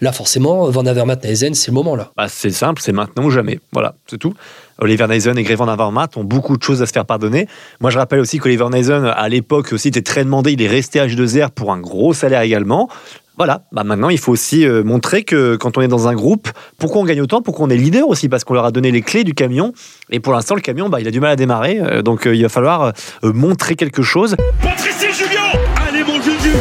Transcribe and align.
Là, 0.00 0.12
forcément, 0.12 0.70
Van 0.70 0.86
Avermaet, 0.86 1.18
Neisen, 1.24 1.54
c'est 1.54 1.70
le 1.70 1.74
moment 1.74 1.94
là. 1.94 2.10
Bah, 2.16 2.26
c'est 2.28 2.50
simple, 2.50 2.80
c'est 2.80 2.92
maintenant 2.92 3.24
ou 3.24 3.30
jamais. 3.30 3.60
Voilà, 3.72 3.94
c'est 4.06 4.18
tout. 4.18 4.32
Oliver 4.78 5.06
Neisen 5.06 5.36
et 5.36 5.42
Greg 5.42 5.58
Van 5.58 5.68
Avermaet 5.68 6.16
ont 6.16 6.24
beaucoup 6.24 6.56
de 6.56 6.62
choses 6.62 6.80
à 6.80 6.86
se 6.86 6.92
faire 6.92 7.04
pardonner. 7.04 7.46
Moi, 7.80 7.90
je 7.90 7.98
rappelle 7.98 8.20
aussi 8.20 8.38
qu'Oliver 8.38 8.68
Neisen, 8.70 9.04
à 9.04 9.28
l'époque 9.28 9.72
aussi, 9.72 9.88
était 9.88 10.00
très 10.00 10.24
demandé. 10.24 10.52
Il 10.52 10.62
est 10.62 10.68
resté 10.68 11.00
à 11.00 11.06
H2R 11.06 11.50
pour 11.50 11.72
un 11.72 11.78
gros 11.78 12.14
salaire 12.14 12.40
également. 12.40 12.88
Voilà, 13.36 13.62
bah 13.72 13.84
maintenant 13.84 14.10
il 14.10 14.18
faut 14.18 14.32
aussi 14.32 14.66
euh, 14.66 14.84
montrer 14.84 15.22
que 15.22 15.56
quand 15.56 15.78
on 15.78 15.80
est 15.80 15.88
dans 15.88 16.08
un 16.08 16.14
groupe, 16.14 16.50
pourquoi 16.78 17.00
on 17.00 17.04
gagne 17.06 17.22
autant, 17.22 17.40
pourquoi 17.40 17.64
on 17.64 17.70
est 17.70 17.76
leader 17.76 18.06
aussi, 18.06 18.28
parce 18.28 18.44
qu'on 18.44 18.52
leur 18.52 18.66
a 18.66 18.70
donné 18.70 18.90
les 18.90 19.00
clés 19.00 19.24
du 19.24 19.32
camion. 19.32 19.72
Et 20.10 20.20
pour 20.20 20.34
l'instant, 20.34 20.54
le 20.54 20.60
camion, 20.60 20.90
bah, 20.90 21.00
il 21.00 21.08
a 21.08 21.10
du 21.10 21.20
mal 21.20 21.30
à 21.30 21.36
démarrer. 21.36 21.80
euh, 21.80 22.02
donc 22.02 22.26
euh, 22.26 22.34
il 22.34 22.42
va 22.42 22.50
falloir 22.50 22.92
euh, 23.24 23.32
montrer 23.32 23.76
quelque 23.76 24.02
chose. 24.02 24.36
Patrice 24.60 25.00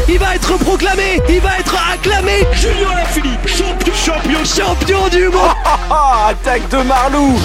Il 0.07 0.19
va 0.19 0.35
être 0.35 0.57
proclamé, 0.57 1.19
il 1.29 1.39
va 1.41 1.59
être 1.59 1.75
acclamé. 1.93 2.45
Julien 2.53 2.89
Alaphilippe 2.91 3.47
Champion. 3.47 3.93
Champion 3.93 4.45
champion 4.45 5.07
du 5.09 5.25
monde. 5.29 5.55
Attaque 6.29 6.67
de 6.69 6.77
Marlou 6.83 7.39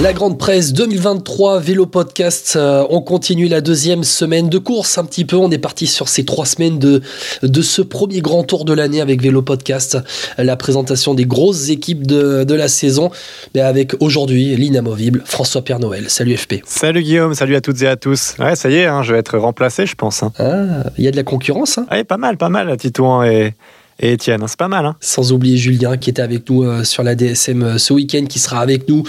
La 0.00 0.14
grande 0.14 0.38
presse 0.38 0.72
2023 0.72 1.60
vélo 1.60 1.84
podcast. 1.86 2.54
euh, 2.56 2.84
on 2.88 3.02
continue 3.02 3.46
la 3.46 3.60
deuxième 3.60 4.04
semaine 4.04 4.48
de 4.48 4.56
course 4.58 4.96
un 4.96 5.04
petit 5.04 5.24
peu. 5.26 5.36
On 5.36 5.50
est 5.50 5.58
parti 5.58 5.86
sur 5.86 6.08
ces 6.08 6.24
trois 6.24 6.46
semaines 6.46 6.78
de, 6.78 7.02
de 7.42 7.62
ce 7.62 7.82
premier 7.82 8.20
grand 8.22 8.42
tour 8.42 8.64
de 8.64 8.72
l'année 8.72 9.00
avec 9.02 9.20
vélo 9.22 9.42
podcast. 9.42 9.98
La 10.38 10.56
présentation 10.56 11.14
des 11.14 11.26
grosses 11.26 11.68
équipes 11.68 12.06
de, 12.06 12.42
de 12.44 12.54
la 12.54 12.68
saison. 12.68 13.10
Mais 13.54 13.60
avec 13.60 13.92
aujourd'hui 14.00 14.56
l'inamovible 14.56 15.22
François 15.26 15.62
Père 15.62 15.78
Noël. 15.78 16.08
Salut 16.08 16.36
FP. 16.38 16.62
Salut 16.64 17.02
Guillaume, 17.02 17.34
salut 17.34 17.54
à 17.54 17.60
toutes 17.60 17.82
et 17.82 17.86
à 17.88 17.96
tous. 17.96 18.34
Ouais, 18.38 18.56
ça 18.56 18.70
y 18.70 18.76
est, 18.76 18.86
hein, 18.86 19.02
je 19.02 19.12
vais 19.12 19.18
être 19.18 19.36
remplacé, 19.38 19.84
je 19.84 19.94
pense. 19.94 20.22
hein. 20.22 20.32
Ah, 20.38 20.90
il 20.96 21.04
y 21.04 21.08
a 21.08 21.10
de 21.10 21.16
la 21.16 21.22
concurrence. 21.22 21.76
hein. 21.78 21.86
Ouais, 21.90 22.02
pas 22.04 22.16
mal, 22.16 22.38
pas 22.38 22.48
mal, 22.48 22.74
Titouan 22.78 23.24
et, 23.24 23.54
et 24.02 24.12
Étienne. 24.12 24.44
C'est 24.46 24.58
pas 24.58 24.68
mal. 24.68 24.84
Hein. 24.84 24.96
Sans 25.00 25.32
oublier 25.32 25.56
Julien 25.56 25.96
qui 25.96 26.10
était 26.10 26.20
avec 26.22 26.48
nous 26.50 26.64
euh, 26.64 26.84
sur 26.84 27.02
la 27.02 27.14
DSM 27.14 27.62
euh, 27.62 27.78
ce 27.78 27.92
week-end, 27.94 28.24
qui 28.28 28.38
sera 28.38 28.58
avec 28.60 28.88
nous 28.88 29.04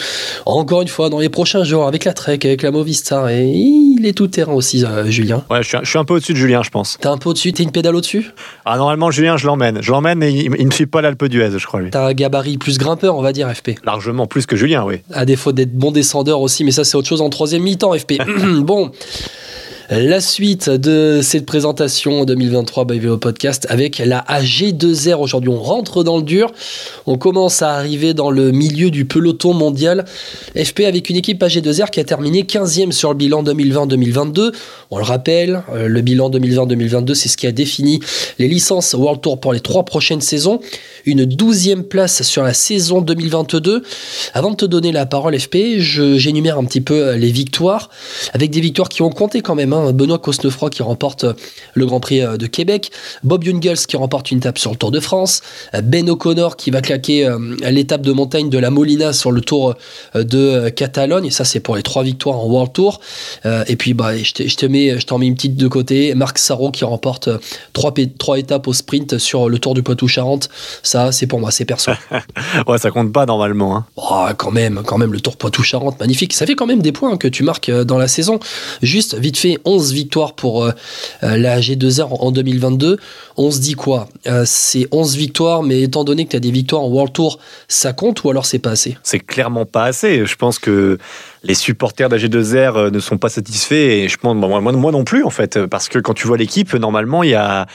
encore 0.45 0.81
une 0.81 0.87
fois 0.87 1.09
dans 1.09 1.19
les 1.19 1.29
prochains 1.29 1.63
jours 1.63 1.85
avec 1.87 2.05
la 2.05 2.13
Trek, 2.13 2.39
avec 2.43 2.61
la 2.61 2.71
Movistar. 2.71 3.27
Et 3.29 3.45
il 3.47 4.05
est 4.05 4.13
tout 4.13 4.27
terrain 4.27 4.53
aussi, 4.53 4.85
euh, 4.85 5.05
Julien. 5.09 5.43
Ouais, 5.49 5.61
je 5.63 5.67
suis, 5.67 5.77
un- 5.77 5.83
je 5.83 5.89
suis 5.89 5.99
un 5.99 6.05
peu 6.05 6.13
au-dessus 6.15 6.33
de 6.33 6.37
Julien, 6.37 6.63
je 6.63 6.69
pense. 6.69 6.97
T'es 7.01 7.07
un 7.07 7.17
peu 7.17 7.29
au-dessus, 7.29 7.51
t'es 7.53 7.63
une 7.63 7.71
pédale 7.71 7.95
au-dessus? 7.95 8.31
Ah, 8.65 8.77
normalement, 8.77 9.11
Julien, 9.11 9.35
je 9.37 9.45
l'emmène. 9.47 9.79
Je 9.81 9.91
l'emmène, 9.91 10.17
mais 10.19 10.31
il, 10.31 10.51
il 10.57 10.65
ne 10.67 10.71
suit 10.71 10.85
pas 10.85 11.01
l'Alpe 11.01 11.25
d'Huez, 11.25 11.57
je 11.57 11.65
crois, 11.65 11.81
lui. 11.81 11.89
T'as 11.89 12.07
un 12.07 12.13
gabarit 12.13 12.57
plus 12.57 12.77
grimpeur, 12.77 13.17
on 13.17 13.21
va 13.21 13.33
dire, 13.33 13.51
FP. 13.53 13.71
Largement 13.83 14.27
plus 14.27 14.45
que 14.45 14.55
Julien, 14.55 14.83
oui. 14.85 14.97
À 15.11 15.25
défaut 15.25 15.51
d'être 15.51 15.73
bon 15.73 15.91
descendeur 15.91 16.39
aussi, 16.41 16.63
mais 16.63 16.71
ça 16.71 16.83
c'est 16.83 16.95
autre 16.97 17.07
chose 17.07 17.21
en 17.21 17.29
troisième 17.29 17.63
mi-temps, 17.63 17.93
FP. 17.97 18.13
bon. 18.61 18.91
La 19.95 20.21
suite 20.21 20.71
de 20.71 21.19
cette 21.21 21.45
présentation 21.45 22.25
2023 22.25 22.85
by 22.85 22.97
VO 22.97 23.17
Podcast 23.17 23.67
avec 23.69 23.99
la 23.99 24.25
AG2R. 24.27 25.21
Aujourd'hui, 25.21 25.51
on 25.51 25.61
rentre 25.61 26.03
dans 26.03 26.17
le 26.17 26.23
dur. 26.23 26.51
On 27.05 27.19
commence 27.19 27.61
à 27.61 27.75
arriver 27.75 28.15
dans 28.15 28.31
le 28.31 28.49
milieu 28.49 28.89
du 28.89 29.05
peloton 29.05 29.53
mondial. 29.53 30.05
FP 30.55 30.85
avec 30.87 31.11
une 31.11 31.17
équipe 31.17 31.39
AG2R 31.43 31.91
qui 31.91 31.99
a 31.99 32.03
terminé 32.03 32.41
15e 32.41 32.91
sur 32.91 33.09
le 33.09 33.15
bilan 33.17 33.43
2020-2022. 33.43 34.51
On 34.89 34.97
le 34.97 35.03
rappelle, 35.03 35.61
euh, 35.71 35.87
le 35.87 36.01
bilan 36.01 36.31
2020-2022, 36.31 37.13
c'est 37.13 37.29
ce 37.29 37.37
qui 37.37 37.45
a 37.45 37.51
défini 37.51 37.99
les 38.39 38.47
licences 38.47 38.95
World 38.95 39.21
Tour 39.21 39.39
pour 39.39 39.53
les 39.53 39.59
trois 39.59 39.85
prochaines 39.85 40.21
saisons. 40.21 40.59
Une 41.05 41.25
12e 41.25 41.83
place 41.83 42.23
sur 42.23 42.41
la 42.41 42.55
saison 42.55 43.01
2022. 43.01 43.83
Avant 44.33 44.49
de 44.49 44.55
te 44.55 44.65
donner 44.65 44.91
la 44.91 45.05
parole, 45.05 45.39
FP, 45.39 45.77
j'énumère 45.77 46.57
un 46.57 46.63
petit 46.65 46.81
peu 46.81 47.09
euh, 47.09 47.15
les 47.15 47.29
victoires, 47.31 47.91
avec 48.33 48.49
des 48.49 48.59
victoires 48.61 48.89
qui 48.89 49.03
ont 49.03 49.11
compté 49.11 49.41
quand 49.41 49.53
même. 49.53 49.71
hein. 49.71 49.82
Benoît 49.91 50.19
Cosnefroy 50.19 50.69
qui 50.69 50.83
remporte 50.83 51.23
euh, 51.23 51.33
le 51.73 51.85
Grand 51.85 51.99
Prix 51.99 52.21
euh, 52.21 52.37
de 52.37 52.47
Québec, 52.47 52.91
Bob 53.23 53.43
Jungels 53.43 53.77
qui 53.87 53.97
remporte 53.97 54.31
une 54.31 54.37
étape 54.37 54.57
sur 54.57 54.71
le 54.71 54.77
Tour 54.77 54.91
de 54.91 54.99
France, 54.99 55.41
euh, 55.75 55.81
Ben 55.81 56.09
O'Connor 56.09 56.55
qui 56.55 56.71
va 56.71 56.81
claquer 56.81 57.29
l'étape 57.69 58.01
de 58.01 58.11
montagne 58.11 58.49
de 58.49 58.57
la 58.57 58.69
Molina 58.69 59.13
sur 59.13 59.31
le 59.31 59.41
Tour 59.41 59.75
de 60.15 60.69
Catalogne. 60.69 61.25
Et 61.25 61.31
ça, 61.31 61.43
c'est 61.45 61.59
pour 61.59 61.75
les 61.75 61.83
trois 61.83 62.03
victoires 62.03 62.39
en 62.39 62.47
World 62.47 62.73
Tour. 62.73 62.99
Et 63.67 63.75
puis, 63.75 63.93
bah, 63.93 64.17
je 64.17 64.33
te, 64.33 64.47
je 64.47 64.55
te 64.55 64.65
mets, 64.65 64.97
t'en 65.05 65.17
mets 65.17 65.27
une 65.27 65.35
petite 65.35 65.55
de 65.55 65.67
côté. 65.67 66.13
Marc 66.15 66.37
Sarro 66.37 66.71
qui 66.71 66.85
remporte 66.85 67.29
trois, 67.73 68.37
étapes 68.37 68.67
au 68.67 68.73
sprint 68.73 69.17
sur 69.17 69.49
le 69.49 69.59
Tour 69.59 69.73
du 69.73 69.83
Poitou-Charentes. 69.83 70.49
Ça, 70.83 71.11
c'est 71.11 71.27
pour 71.27 71.39
moi, 71.39 71.51
c'est 71.51 71.65
perso. 71.65 71.91
Ouais, 72.67 72.77
ça 72.77 72.91
compte 72.91 73.11
pas 73.11 73.25
normalement. 73.25 73.75
Hein. 73.75 73.85
Oh, 73.95 74.25
quand 74.37 74.51
même, 74.51 74.81
quand 74.85 74.97
même, 74.97 75.11
le 75.11 75.19
Tour 75.19 75.37
Poitou-Charentes, 75.37 75.99
magnifique. 75.99 76.33
Ça 76.33 76.45
fait 76.45 76.55
quand 76.55 76.65
même 76.65 76.81
des 76.81 76.91
points 76.91 77.17
que 77.17 77.27
tu 77.27 77.43
marques 77.43 77.71
dans 77.71 77.97
la 77.97 78.07
saison. 78.07 78.39
Juste, 78.81 79.15
vite 79.15 79.37
fait, 79.37 79.59
11 79.65 79.93
victoires 79.93 80.33
pour 80.33 80.63
euh, 80.63 80.71
euh, 81.23 81.37
la 81.37 81.59
G2R 81.59 82.03
en 82.03 82.23
en 82.23 82.31
2022. 82.31 82.97
On 83.35 83.51
se 83.51 83.59
dit 83.59 83.73
quoi? 83.73 84.07
Euh, 84.27 84.43
C'est 84.45 84.87
11 84.91 85.15
victoires, 85.15 85.63
mais 85.63 85.81
étant 85.81 86.03
donné 86.03 86.25
que 86.25 86.31
tu 86.31 86.37
as 86.37 86.39
des 86.39 86.51
victoires 86.51 86.83
en 86.83 86.87
World 86.87 87.13
Tour, 87.13 87.39
ça 87.67 87.93
compte 87.93 88.23
ou 88.23 88.29
alors 88.29 88.45
c'est 88.45 88.59
pas 88.59 88.71
assez? 88.71 88.97
C'est 89.03 89.19
clairement 89.19 89.65
pas 89.65 89.83
assez. 89.83 90.25
Je 90.25 90.35
pense 90.35 90.59
que 90.59 90.97
les 91.43 91.53
supporters 91.53 92.09
de 92.09 92.15
la 92.15 92.21
G2R 92.21 92.77
euh, 92.77 92.91
ne 92.91 92.99
sont 92.99 93.17
pas 93.17 93.29
satisfaits 93.29 93.73
et 93.73 94.07
je 94.07 94.17
pense, 94.17 94.35
moi, 94.35 94.61
moi, 94.61 94.71
moi 94.71 94.91
non 94.91 95.03
plus 95.03 95.23
en 95.23 95.29
fait, 95.29 95.65
parce 95.65 95.89
que 95.89 95.99
quand 95.99 96.13
tu 96.13 96.27
vois 96.27 96.37
l'équipe, 96.37 96.73
normalement, 96.73 97.23
il 97.23 97.31
y 97.31 97.35
a 97.35 97.67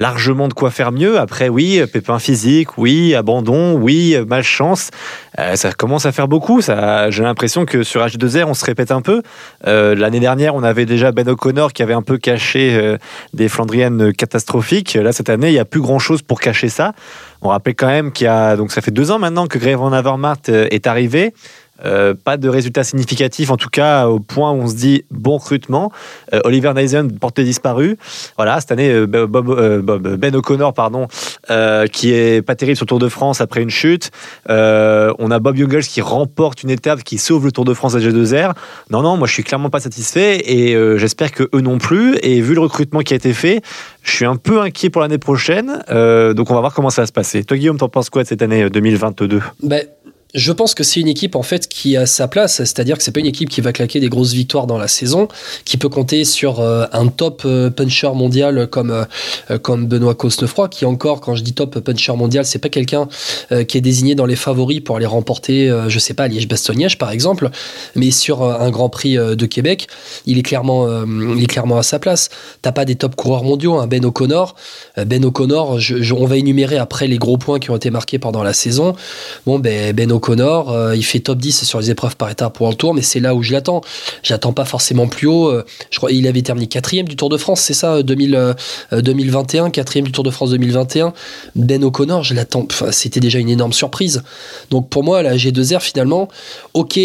largement 0.00 0.48
de 0.48 0.54
quoi 0.54 0.70
faire 0.70 0.92
mieux. 0.92 1.18
Après, 1.18 1.48
oui, 1.48 1.80
pépin 1.92 2.18
physique, 2.18 2.78
oui, 2.78 3.14
abandon, 3.14 3.74
oui, 3.74 4.16
malchance. 4.26 4.90
Euh, 5.38 5.56
ça 5.56 5.72
commence 5.72 6.06
à 6.06 6.12
faire 6.12 6.26
beaucoup. 6.26 6.60
Ça, 6.60 7.10
j'ai 7.10 7.22
l'impression 7.22 7.66
que 7.66 7.82
sur 7.82 8.04
H2R, 8.04 8.44
on 8.44 8.54
se 8.54 8.64
répète 8.64 8.90
un 8.90 9.02
peu. 9.02 9.22
Euh, 9.66 9.94
l'année 9.94 10.20
dernière, 10.20 10.54
on 10.54 10.62
avait 10.62 10.86
déjà 10.86 11.12
Ben 11.12 11.28
O'Connor 11.28 11.72
qui 11.72 11.82
avait 11.82 11.94
un 11.94 12.02
peu 12.02 12.18
caché 12.18 12.74
euh, 12.74 12.96
des 13.34 13.48
Flandriennes 13.48 14.12
catastrophiques. 14.12 14.94
Là, 14.94 15.12
cette 15.12 15.28
année, 15.28 15.48
il 15.48 15.54
n'y 15.54 15.58
a 15.58 15.64
plus 15.64 15.80
grand 15.80 15.98
chose 15.98 16.22
pour 16.22 16.40
cacher 16.40 16.68
ça. 16.68 16.94
On 17.42 17.48
rappelle 17.48 17.74
quand 17.74 17.86
même 17.86 18.12
qu'il 18.12 18.26
a, 18.26 18.56
donc 18.56 18.72
ça 18.72 18.80
fait 18.80 18.90
deux 18.90 19.10
ans 19.10 19.18
maintenant 19.18 19.46
que 19.46 19.58
Greg 19.58 19.76
Van 19.76 19.92
Avermaet 19.92 20.48
est 20.48 20.86
arrivé. 20.86 21.32
Euh, 21.84 22.14
pas 22.14 22.36
de 22.36 22.48
résultats 22.48 22.84
significatifs, 22.84 23.50
en 23.50 23.56
tout 23.56 23.68
cas 23.70 24.06
au 24.06 24.20
point 24.20 24.50
où 24.52 24.56
on 24.62 24.66
se 24.68 24.74
dit 24.74 25.04
bon 25.10 25.38
recrutement. 25.38 25.90
Euh, 26.34 26.40
Oliver 26.44 26.72
Neisen 26.74 27.10
porté 27.18 27.44
disparu. 27.44 27.96
Voilà, 28.36 28.60
cette 28.60 28.72
année, 28.72 28.90
euh, 28.90 29.06
Bob, 29.06 29.48
euh, 29.50 29.80
Bob- 29.80 30.16
Ben 30.16 30.34
O'Connor, 30.36 30.74
pardon, 30.74 31.08
euh, 31.50 31.86
qui 31.86 32.12
est 32.12 32.42
pas 32.42 32.54
terrible 32.54 32.76
sur 32.76 32.84
le 32.84 32.88
Tour 32.88 32.98
de 32.98 33.08
France 33.08 33.40
après 33.40 33.62
une 33.62 33.70
chute. 33.70 34.10
On 34.48 35.30
a 35.30 35.38
Bob 35.38 35.56
Jungels 35.56 35.84
qui 35.84 36.00
remporte 36.00 36.62
une 36.62 36.70
étape, 36.70 37.02
qui 37.04 37.18
sauve 37.18 37.44
le 37.44 37.52
Tour 37.52 37.64
de 37.64 37.74
France 37.74 37.94
à 37.94 37.98
G2R. 37.98 38.52
Non, 38.90 39.02
non, 39.02 39.16
moi 39.16 39.26
je 39.26 39.32
suis 39.32 39.44
clairement 39.44 39.70
pas 39.70 39.80
satisfait 39.80 40.38
et 40.46 40.74
j'espère 40.98 41.32
que 41.32 41.44
eux 41.54 41.60
non 41.60 41.78
plus. 41.78 42.16
Et 42.22 42.40
vu 42.40 42.54
le 42.54 42.60
recrutement 42.60 43.00
qui 43.00 43.12
a 43.12 43.16
été 43.16 43.32
fait, 43.32 43.62
je 44.02 44.10
suis 44.12 44.24
un 44.24 44.36
peu 44.36 44.60
inquiet 44.60 44.90
pour 44.90 45.02
l'année 45.02 45.18
prochaine. 45.18 45.82
Donc 45.88 46.50
on 46.50 46.54
va 46.54 46.60
voir 46.60 46.74
comment 46.74 46.90
ça 46.90 47.02
va 47.02 47.06
se 47.06 47.12
passer. 47.12 47.44
Toi, 47.44 47.56
Guillaume, 47.56 47.78
t'en 47.78 47.88
penses 47.88 48.10
quoi 48.10 48.22
de 48.22 48.28
cette 48.28 48.42
année 48.42 48.64
euh, 48.64 48.70
2022 48.70 49.40
Ben, 49.62 49.84
je 50.34 50.52
pense 50.52 50.74
que 50.74 50.84
c'est 50.84 51.00
une 51.00 51.08
équipe 51.08 51.34
en 51.34 51.42
fait 51.42 51.68
qui 51.68 51.96
a 51.96 52.06
sa 52.06 52.28
place, 52.28 52.56
c'est-à-dire 52.56 52.96
que 52.96 53.02
c'est 53.02 53.12
pas 53.12 53.20
une 53.20 53.26
équipe 53.26 53.48
qui 53.48 53.60
va 53.60 53.72
claquer 53.72 54.00
des 54.00 54.08
grosses 54.08 54.32
victoires 54.32 54.66
dans 54.66 54.78
la 54.78 54.88
saison, 54.88 55.28
qui 55.64 55.76
peut 55.76 55.88
compter 55.88 56.24
sur 56.24 56.60
euh, 56.60 56.86
un 56.92 57.08
top 57.08 57.42
euh, 57.44 57.70
puncher 57.70 58.10
mondial 58.14 58.68
comme 58.68 58.90
euh, 58.90 59.58
comme 59.58 59.86
Benoît 59.86 60.14
Cosnefroy, 60.14 60.68
qui 60.68 60.84
encore, 60.84 61.20
quand 61.20 61.34
je 61.34 61.42
dis 61.42 61.52
top 61.52 61.78
puncher 61.80 62.12
mondial, 62.12 62.44
c'est 62.44 62.58
pas 62.58 62.68
quelqu'un 62.68 63.08
qui 63.68 63.78
est 63.78 63.80
désigné 63.80 64.14
dans 64.14 64.26
les 64.26 64.36
favoris 64.36 64.80
pour 64.80 64.96
aller 64.96 65.06
remporter, 65.06 65.72
je 65.88 65.98
sais 65.98 66.14
pas, 66.14 66.28
Liège-Bastogne-Liège 66.28 66.98
par 66.98 67.10
exemple, 67.10 67.50
mais 67.96 68.10
sur 68.10 68.42
un 68.42 68.70
Grand 68.70 68.88
Prix 68.88 69.16
de 69.16 69.46
Québec, 69.46 69.88
il 70.26 70.38
est 70.38 70.42
clairement 70.42 70.86
il 71.06 71.42
est 71.42 71.46
clairement 71.46 71.78
à 71.78 71.82
sa 71.82 71.98
place. 71.98 72.28
T'as 72.62 72.72
pas 72.72 72.84
des 72.84 72.94
top 72.94 73.16
coureurs 73.16 73.44
mondiaux, 73.44 73.78
hein, 73.78 73.86
Ben 73.86 74.04
O'Connor, 74.04 74.54
Ben 74.96 75.24
O'Connor, 75.24 75.78
on 76.16 76.26
va 76.26 76.36
énumérer 76.36 76.76
après 76.76 77.06
les 77.06 77.18
gros 77.18 77.38
points 77.38 77.58
qui 77.58 77.70
ont 77.70 77.76
été 77.76 77.90
marqués 77.90 78.18
pendant 78.18 78.42
la 78.42 78.52
saison. 78.52 78.94
Bon, 79.46 79.58
ben, 79.58 79.92
Ben 79.92 80.10
O'Connor, 80.12 80.19
euh, 80.28 80.94
il 80.96 81.04
fait 81.04 81.20
top 81.20 81.38
10 81.38 81.64
sur 81.64 81.80
les 81.80 81.90
épreuves 81.90 82.16
par 82.16 82.30
étapes 82.30 82.54
pour 82.54 82.68
le 82.68 82.74
tour, 82.74 82.94
mais 82.94 83.02
c'est 83.02 83.20
là 83.20 83.34
où 83.34 83.42
je 83.42 83.52
l'attends. 83.52 83.80
J'attends 84.22 84.52
pas 84.52 84.64
forcément 84.64 85.08
plus 85.08 85.26
haut. 85.26 85.48
euh, 85.48 85.64
Je 85.90 85.98
crois 85.98 86.12
il 86.12 86.26
avait 86.26 86.42
terminé 86.42 86.66
quatrième 86.66 87.08
du 87.08 87.16
Tour 87.16 87.28
de 87.28 87.36
France, 87.36 87.60
c'est 87.60 87.74
ça, 87.74 87.94
euh, 87.96 88.02
2000, 88.02 88.34
euh, 88.34 88.54
2021, 88.92 89.70
quatrième 89.70 90.06
du 90.06 90.12
Tour 90.12 90.24
de 90.24 90.30
France 90.30 90.50
2021. 90.50 91.12
Ben 91.56 91.82
O'Connor, 91.84 92.22
je 92.22 92.34
l'attends. 92.34 92.66
C'était 92.90 93.20
déjà 93.20 93.38
une 93.38 93.48
énorme 93.48 93.72
surprise. 93.72 94.22
Donc 94.70 94.88
pour 94.88 95.02
moi, 95.04 95.22
la 95.22 95.36
G2R, 95.36 95.80
finalement, 95.80 96.28
ok, 96.74 96.98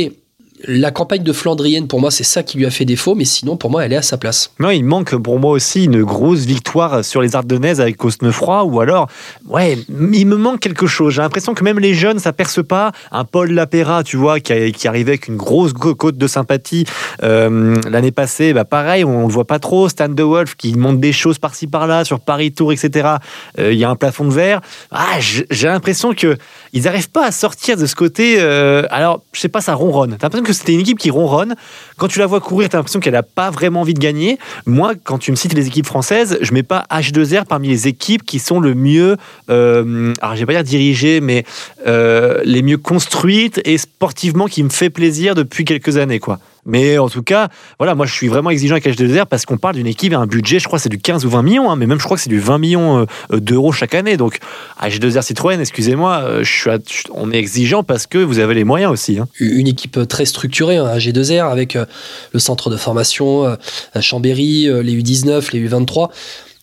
la 0.63 0.92
campagne 0.92 1.24
de 1.24 1.34
Flandrienne, 1.34 1.88
pour 1.88 2.00
moi, 2.00 2.12
c'est 2.12 2.24
ça 2.24 2.44
qui 2.44 2.57
lui 2.57 2.66
a 2.66 2.72
fait 2.72 2.86
défaut, 2.86 3.13
mais 3.13 3.25
sinon, 3.25 3.57
pour 3.57 3.69
moi, 3.69 3.86
elle 3.86 3.94
est 3.94 3.98
à 3.98 4.02
sa 4.02 4.18
place. 4.18 4.52
Non, 4.60 4.69
il 4.69 4.84
manque 4.84 5.16
pour 5.16 5.40
moi 5.40 5.52
aussi 5.52 5.86
une 5.86 6.04
grosse 6.04 6.46
victoire 6.46 7.04
sur 7.04 7.22
les 7.22 7.36
Ardennaises 7.36 7.81
avec 7.81 7.98
Cosnefroy, 7.98 8.63
ou 8.63 8.80
alors, 8.80 9.10
ouais, 9.50 9.78
il 9.90 10.25
me 10.28 10.38
manque 10.38 10.62
quelque 10.62 10.88
chose. 10.88 11.13
J'ai 11.13 11.22
l'impression 11.22 11.54
que 11.54 11.63
même 11.63 11.80
les 11.80 11.94
jeunes 11.94 12.19
s'aperçoivent 12.19 12.66
pas. 12.66 12.92
Un 13.12 13.25
Paul 13.25 13.52
Lapera, 13.52 14.04
tu 14.04 14.18
vois, 14.18 14.40
qui, 14.40 14.72
qui 14.72 14.88
arrivait 14.88 15.12
avec 15.12 15.28
une 15.28 15.36
grosse 15.36 15.74
côte 15.74 16.18
de 16.18 16.28
sympathie 16.28 16.86
euh, 17.24 17.75
l'année 17.90 18.12
passée, 18.12 18.54
bah 18.54 18.66
pareil, 18.66 19.04
on 19.04 19.24
ne 19.24 19.28
le 19.28 19.34
voit 19.34 19.46
pas 19.46 19.60
trop. 19.60 19.90
Stan 19.90 20.10
De 20.10 20.24
Wolf 20.24 20.56
qui 20.56 20.74
monte 20.75 21.00
des 21.00 21.12
choses 21.12 21.38
par-ci 21.38 21.68
par-là 21.68 22.06
sur 22.06 22.19
Paris 22.19 22.51
Tour, 22.51 22.72
etc. 22.72 23.16
Euh, 23.60 23.74
il 23.74 23.78
y 23.78 23.84
a 23.84 23.90
un 23.90 23.96
plafond 23.96 24.25
de 24.25 24.34
verre. 24.34 24.62
Ah, 24.92 25.19
j'ai 25.19 25.68
l'impression 25.68 26.13
que 26.13 26.38
ils 26.75 26.83
n'arrivent 26.83 27.10
pas 27.10 27.25
à 27.25 27.31
sortir 27.31 27.77
de 27.77 27.86
ce 27.86 27.95
côté. 27.95 28.36
Euh, 28.38 28.83
alors, 28.89 29.22
je 29.31 29.39
sais 29.39 29.48
pas, 29.48 29.62
ça 29.62 29.74
ronronne. 29.74 30.18
T'as 30.19 30.25
l'impression 30.25 30.44
que 30.44 30.51
c'était 30.51 30.74
une 30.74 30.81
équipe 30.81 31.00
qui 31.00 31.10
ronronne. 31.10 31.56
Quand 31.98 32.10
tu 32.10 32.19
la 32.19 32.25
vois 32.25 32.42
courir, 32.42 32.68
t'as 32.68 32.77
l'impression 32.77 33.00
qu'elle 33.00 33.13
n'a 33.13 33.24
pas 33.24 33.50
vraiment 33.50 33.80
envie 33.80 33.94
de 33.94 34.00
gagner. 34.00 34.38
Moi, 34.66 34.94
quand 35.01 35.18
tu 35.18 35.31
me 35.31 35.38
cites 35.38 35.54
les 35.54 35.68
équipes 35.68 35.86
françaises, 35.86 36.38
je 36.42 36.54
mets 36.54 36.63
pas 36.63 36.86
H2R 36.92 37.45
parmi 37.45 37.69
les 37.69 37.88
équipes 37.88 38.25
qui 38.25 38.39
sont 38.39 38.60
le 38.60 38.75
mieux, 38.75 39.16
euh, 39.50 40.13
alors 40.22 40.36
je 40.36 40.44
pas 40.44 40.51
dire 40.51 40.63
dirigées, 40.63 41.22
mais 41.22 41.45
euh, 41.88 42.42
les 42.44 42.62
mieux 42.62 42.77
construites 42.77 43.62
et 43.63 43.77
sportivement 43.77 44.48
qui 44.48 44.62
me 44.62 44.69
fait 44.69 44.89
plaisir 44.89 45.33
depuis 45.33 45.63
quelques 45.63 45.95
années, 45.95 46.19
quoi. 46.19 46.39
Mais 46.66 46.98
en 46.98 47.10
tout 47.10 47.22
cas, 47.22 47.50
voilà, 47.78 47.94
moi 47.94 48.06
je 48.06 48.14
suis 48.14 48.28
vraiment 48.28 48.50
exigeant 48.50 48.74
avec 48.74 48.86
H2R 48.88 49.26
parce 49.28 49.46
qu'on 49.46 49.58
parle 49.58 49.76
d'une 49.76 49.88
équipe 49.88 50.14
à 50.14 50.18
un 50.18 50.26
budget, 50.26 50.58
je 50.60 50.66
crois 50.66 50.80
c'est 50.80 50.90
du 50.90 50.98
15 50.98 51.24
ou 51.26 51.30
20 51.30 51.44
millions, 51.44 51.70
hein, 51.70 51.76
mais 51.76 51.86
même 51.86 52.00
je 52.00 52.04
crois 52.04 52.18
que 52.18 52.24
c'est 52.24 52.30
du 52.30 52.40
20 52.40 52.58
millions 52.58 53.06
euh, 53.32 53.40
d'euros 53.40 53.72
chaque 53.72 53.94
année. 53.94 54.18
Donc 54.18 54.40
H2R 54.82 55.22
Citroën, 55.22 55.60
excusez-moi, 55.60 56.24
euh, 56.24 56.78
on 57.14 57.32
est 57.32 57.38
exigeant 57.38 57.84
parce 57.84 58.08
que 58.08 58.18
vous 58.18 58.40
avez 58.40 58.56
les 58.56 58.64
moyens 58.64 58.92
aussi. 58.92 59.20
Hein. 59.20 59.28
Une 59.40 59.68
équipe 59.68 60.08
très 60.08 60.26
structurée, 60.26 60.78
hein, 60.78 60.98
G2R, 60.98 61.52
avec 61.52 61.76
euh, 61.76 61.86
le 62.34 62.40
centre 62.40 62.72
de 62.72 62.78
formation, 62.78 63.58
Chambéry, 64.00 64.68
les 64.84 65.02
U19, 65.02 65.52
les 65.54 65.70
U23. 65.70 66.10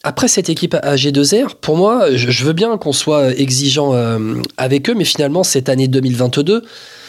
Après 0.03 0.27
cette 0.27 0.49
équipe 0.49 0.75
AG2R, 0.75 1.55
pour 1.61 1.77
moi, 1.77 2.15
je 2.15 2.45
veux 2.45 2.53
bien 2.53 2.77
qu'on 2.77 2.93
soit 2.93 3.39
exigeant 3.39 3.95
avec 4.57 4.91
eux, 4.91 4.95
mais 4.95 5.05
finalement, 5.05 5.45
cette 5.45 5.69
année 5.69 5.89
2022, 5.89 6.65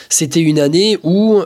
c'était 0.10 0.42
une 0.42 0.60
année 0.60 1.00
où 1.04 1.42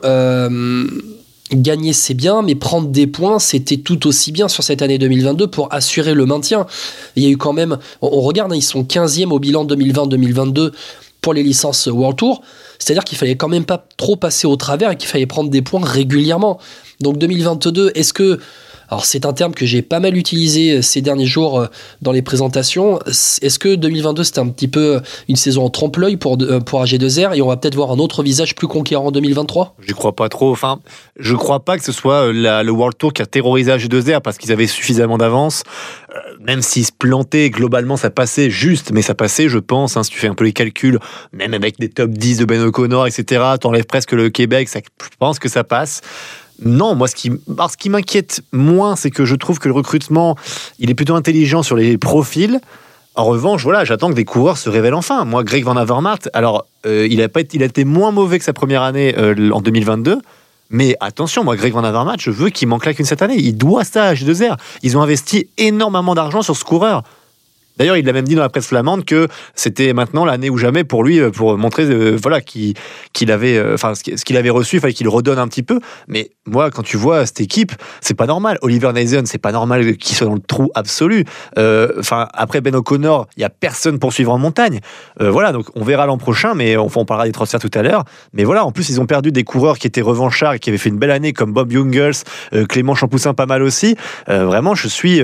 gagner 1.52 1.94
c'est 1.94 2.14
bien, 2.14 2.42
mais 2.42 2.56
prendre 2.56 2.90
des 2.90 3.08
points 3.08 3.40
c'était 3.40 3.78
tout 3.78 4.08
aussi 4.08 4.32
bien 4.32 4.48
sur 4.48 4.64
cette 4.64 4.82
année 4.82 4.98
2022 4.98 5.48
pour 5.48 5.74
assurer 5.74 6.14
le 6.14 6.26
maintien. 6.26 6.66
Il 7.16 7.24
y 7.24 7.26
a 7.28 7.30
eu 7.30 7.38
quand 7.38 7.54
même, 7.54 7.78
on, 8.02 8.22
regarde, 8.22 8.52
hein, 8.52 8.56
ils 8.56 8.62
sont 8.62 8.84
15e 8.84 9.32
au 9.32 9.40
bilan 9.40 9.66
2020-2022 9.66 10.72
pour 11.22 11.34
les 11.34 11.44
licences 11.44 11.88
World 11.88 12.18
Tour, 12.18 12.42
c'est-à-dire 12.80 13.04
qu'il 13.04 13.18
fallait 13.18 13.36
quand 13.36 13.48
même 13.48 13.66
pas 13.66 13.86
trop 13.98 14.16
passer 14.16 14.48
au 14.48 14.56
travers 14.56 14.92
et 14.92 14.98
qu'il 14.98 15.10
fallait 15.10 15.26
prendre 15.26 15.50
des 15.50 15.62
points 15.62 15.84
régulièrement. 15.84 16.60
Donc 17.02 17.18
2022, 17.18 17.92
est-ce 17.96 18.14
que 18.14 18.40
alors 18.90 19.06
c'est 19.06 19.26
un 19.26 19.34
terme 19.34 19.54
que 19.54 19.66
j'ai 19.66 19.82
pas 19.82 20.00
mal 20.00 20.16
utilisé 20.18 20.78
euh, 20.78 20.82
ces 20.82 21.02
derniers 21.02 21.26
jours 21.26 21.60
euh, 21.60 21.68
dans 22.02 22.12
les 22.12 22.22
présentations. 22.22 23.00
Est-ce 23.08 23.60
que 23.60 23.76
2022 23.76 24.24
c'était 24.24 24.40
un 24.40 24.48
petit 24.48 24.68
peu 24.68 24.96
euh, 24.96 25.00
une 25.28 25.36
saison 25.36 25.66
en 25.66 25.70
trompe-l'œil 25.70 26.18
pour, 26.18 26.38
pour 26.66 26.84
AG2R 26.84 27.36
et 27.36 27.42
on 27.42 27.48
va 27.48 27.58
peut-être 27.58 27.76
voir 27.76 27.92
un 27.92 28.00
autre 28.00 28.24
visage 28.24 28.56
plus 28.56 28.68
conquérant 28.68 29.08
en 29.08 29.12
2023 29.12 29.76
Je 29.80 29.94
crois 29.94 30.16
pas 30.16 30.30
trop. 30.30 30.52
Enfin, 30.52 30.80
je 31.20 31.36
crois 31.36 31.60
pas 31.60 31.78
que 31.78 31.84
ce 31.84 31.92
soit 31.92 32.32
le 32.32 32.72
World 32.72 32.98
Tour 32.98 33.14
qui 33.14 33.22
a 33.22 33.26
terrorisé 33.26 33.72
AG2R 33.72 34.22
parce 34.22 34.38
qu'ils 34.38 34.52
avaient 34.52 34.68
suffisamment 34.68 35.18
d'avance. 35.18 35.64
Même 36.40 36.62
s'ils 36.62 36.86
se 36.86 36.92
plantaient, 36.92 37.50
globalement 37.50 37.98
ça 37.98 38.10
passait 38.10 38.50
juste, 38.50 38.92
mais 38.92 39.02
ça 39.02 39.14
passait, 39.16 39.50
je 39.50 39.60
pense. 39.60 39.98
Hein, 39.98 40.04
si 40.04 40.12
tu 40.12 40.20
fais 40.20 40.28
un 40.28 40.34
peu 40.34 40.46
les 40.46 40.54
calculs, 40.54 41.00
même 41.34 41.54
avec 41.54 41.78
des 41.80 41.90
top 41.90 42.12
10 42.12 42.38
de 42.38 42.46
Ben 42.46 42.62
O'Connor, 42.62 43.08
etc., 43.08 43.44
t'enlèves 43.60 43.86
presque 43.86 44.14
le 44.14 44.30
Québec, 44.30 44.70
je 44.74 45.18
pense 45.20 45.40
que 45.40 45.50
ça 45.50 45.64
passe. 45.64 46.02
Non, 46.64 46.96
moi, 46.96 47.08
ce 47.08 47.16
qui, 47.16 47.32
qui 47.78 47.90
m'inquiète 47.90 48.42
moins, 48.52 48.96
c'est 48.96 49.12
que 49.12 49.26
je 49.26 49.36
trouve 49.36 49.60
que 49.60 49.68
le 49.68 49.74
recrutement, 49.74 50.36
il 50.80 50.90
est 50.90 50.96
plutôt 50.96 51.16
intelligent 51.16 51.64
sur 51.64 51.76
les 51.76 51.98
profils. 51.98 52.60
En 53.16 53.26
revanche, 53.26 53.64
voilà, 53.64 53.84
j'attends 53.84 54.10
que 54.10 54.16
des 54.16 54.26
coureurs 54.26 54.58
se 54.58 54.70
révèlent 54.70 54.94
enfin. 54.94 55.26
Moi, 55.26 55.44
Greg 55.44 55.64
Van 55.64 55.76
Avermaet, 55.76 56.30
alors, 56.34 56.66
euh, 56.86 57.08
il, 57.10 57.22
a 57.22 57.30
pas 57.30 57.42
été, 57.42 57.58
il 57.58 57.64
a 57.64 57.66
été 57.66 57.84
moins 57.84 58.12
mauvais 58.12 58.38
que 58.38 58.46
sa 58.46 58.54
première 58.54 58.84
année 58.84 59.16
euh, 59.18 59.50
en 59.52 59.62
2022. 59.62 60.20
Mais 60.70 60.96
attention, 61.00 61.44
moi, 61.44 61.56
Greg 61.56 61.74
Van 61.74 61.84
Avermaet, 61.84 62.18
je 62.20 62.30
veux 62.30 62.50
qu'il 62.50 62.68
manque 62.68 62.86
là 62.86 62.94
qu'une 62.94 63.06
cette 63.06 63.22
année. 63.22 63.38
Il 63.38 63.58
doit 63.58 63.84
ça 63.84 64.04
à 64.04 64.14
G2R. 64.14 64.58
Ils 64.84 64.98
ont 64.98 65.02
investi 65.02 65.48
énormément 65.58 66.14
d'argent 66.14 66.42
sur 66.42 66.56
ce 66.56 66.64
coureur. 66.64 67.04
D'ailleurs, 67.78 67.98
il 67.98 68.06
l'a 68.06 68.14
même 68.14 68.28
dit 68.28 68.36
dans 68.36 68.42
la 68.42 68.50
presse 68.50 68.68
flamande 68.68 69.06
que 69.06 69.28
c'était 69.56 69.94
maintenant 69.94 70.26
l'année 70.26 70.50
ou 70.50 70.58
jamais 70.58 70.84
pour 70.84 71.04
lui, 71.04 71.20
euh, 71.20 71.30
pour 71.30 71.58
montrer 71.58 71.84
euh, 71.86 72.18
voilà, 72.22 72.42
qu'il 72.42 72.76
avait, 73.30 73.58
euh, 73.58 73.76
enfin, 73.76 73.94
ce 73.96 74.04
qu'il 74.04 74.38
avait 74.38 74.50
reçu, 74.50 74.78
il 74.78 74.80
fallait 74.80 74.94
qu'il 74.94 75.08
redonne 75.10 75.40
un 75.40 75.48
petit 75.48 75.64
peu. 75.64 75.80
Mais 76.08 76.32
moi, 76.46 76.72
quand 76.72 76.84
tu 76.84 76.98
vois 76.98 77.26
cette 77.26 77.42
équipe, 77.42 77.74
c'est 78.02 78.16
pas 78.16 78.26
normal. 78.26 78.58
Oliver 78.62 78.92
Neisen, 78.94 79.26
c'est 79.26 79.38
pas 79.38 79.52
normal 79.52 79.98
qu'il 79.98 80.16
soit 80.16 80.28
dans 80.28 80.36
le 80.36 80.40
trou 80.40 80.70
absolu. 80.76 81.26
Enfin, 81.58 82.28
après 82.34 82.62
Ben 82.62 82.76
O'Connor, 82.76 83.28
il 83.38 83.42
y 83.42 83.44
a 83.44 83.50
personne 83.50 84.00
pour 84.00 84.14
suivre 84.14 84.32
en 84.32 84.38
montagne. 84.38 84.80
voilà, 85.20 85.52
donc 85.52 85.68
on 85.76 85.84
verra 85.84 86.06
l'an 86.06 86.18
prochain, 86.18 86.54
mais 86.54 86.78
on, 86.78 86.90
on 86.94 87.06
parlera 87.06 87.26
des 87.26 87.32
transferts 87.32 87.60
tout 87.60 87.72
à 87.74 87.82
l'heure. 87.82 88.04
Mais 88.34 88.44
voilà, 88.44 88.66
en 88.66 88.72
plus, 88.72 88.90
ils 88.90 89.02
ont 89.02 89.06
perdu 89.06 89.32
des 89.32 89.44
coureurs 89.44 89.78
qui 89.78 89.88
étaient 89.88 90.02
revanchards 90.02 90.54
et 90.54 90.60
qui 90.60 90.70
avaient 90.70 90.78
fait 90.78 90.90
une 90.90 90.98
belle 90.98 91.12
année, 91.12 91.34
comme 91.34 91.54
Bob 91.54 91.72
Jungels, 91.72 92.16
Clément 92.70 92.96
Champoussin, 92.96 93.34
pas 93.34 93.46
mal 93.46 93.62
aussi. 93.62 93.96
vraiment, 94.28 94.76
je 94.76 94.88
suis 94.88 95.22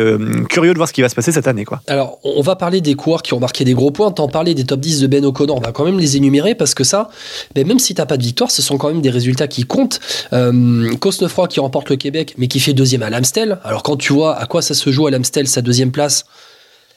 curieux 0.50 0.74
de 0.74 0.78
voir 0.78 0.88
ce 0.88 0.94
qui 0.94 1.02
va 1.02 1.10
se 1.10 1.16
passer 1.16 1.32
cette 1.32 1.48
année. 1.48 1.66
Quoi. 1.66 1.82
Alors, 1.88 2.20
va 2.44 2.56
parler 2.56 2.82
des 2.82 2.94
coureurs 2.94 3.24
qui 3.24 3.34
ont 3.34 3.40
marqué 3.40 3.64
des 3.64 3.74
gros 3.74 3.90
points. 3.90 4.12
T'en 4.12 4.28
parler 4.28 4.54
des 4.54 4.66
top 4.66 4.80
10 4.80 5.00
de 5.02 5.08
Ben 5.08 5.26
O'Connor. 5.26 5.58
On 5.58 5.62
va 5.62 5.72
quand 5.72 5.86
même 5.86 5.98
les 5.98 6.18
énumérer 6.18 6.54
parce 6.54 6.76
que 6.76 6.84
ça, 6.84 7.10
ben 7.56 7.68
même 7.68 7.80
si 7.80 7.96
t'as 7.96 8.06
pas 8.06 8.18
de 8.18 8.24
victoire, 8.24 8.52
ce 8.52 8.62
sont 8.62 8.78
quand 8.78 8.90
même 8.90 9.02
des 9.02 9.10
résultats 9.10 9.48
qui 9.48 9.64
comptent. 9.64 10.00
Euh, 10.34 10.96
Cosnefroy 10.98 11.48
qui 11.48 11.60
remporte 11.60 11.90
le 11.90 11.96
Québec, 11.96 12.36
mais 12.38 12.48
qui 12.48 12.60
fait 12.60 12.74
deuxième 12.74 13.02
à 13.02 13.10
l'Amstel. 13.10 13.58
Alors 13.64 13.82
quand 13.82 13.98
tu 13.98 14.14
vois 14.14 14.38
à 14.38 14.46
quoi 14.46 14.62
ça 14.62 14.74
se 14.74 14.92
joue 14.92 15.08
à 15.08 15.12
l'Amstel, 15.12 15.48
sa 15.48 15.62
deuxième 15.62 15.92
place, 15.92 16.26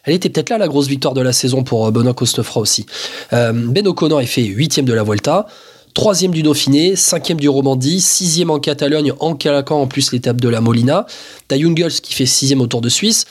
elle 0.04 0.14
était 0.14 0.28
peut-être 0.28 0.50
là 0.50 0.58
la 0.58 0.68
grosse 0.68 0.86
victoire 0.86 1.14
de 1.14 1.20
la 1.20 1.32
saison 1.32 1.64
pour 1.64 1.86
euh, 1.86 1.90
Benoît 1.90 2.14
Cosnefroy 2.14 2.62
aussi. 2.62 2.86
Euh, 3.32 3.52
ben 3.52 3.86
O'Connor 3.86 4.20
est 4.20 4.26
fait 4.26 4.44
huitième 4.44 4.86
de 4.86 4.92
la 4.92 5.02
Volta. 5.02 5.46
Troisième 5.96 6.32
du 6.32 6.42
Dauphiné, 6.42 6.94
cinquième 6.94 7.40
du 7.40 7.48
Romandie, 7.48 8.02
sixième 8.02 8.50
en 8.50 8.58
Catalogne, 8.58 9.14
en 9.18 9.34
calaquant 9.34 9.80
en 9.80 9.86
plus 9.86 10.12
l'étape 10.12 10.42
de 10.42 10.48
la 10.50 10.60
Molina. 10.60 11.06
T'as 11.48 11.58
Jungels 11.58 12.02
qui 12.02 12.12
fait 12.12 12.26
sixième 12.26 12.60
au 12.60 12.66
Tour 12.66 12.82
de 12.82 12.90
Suisse. 12.90 13.24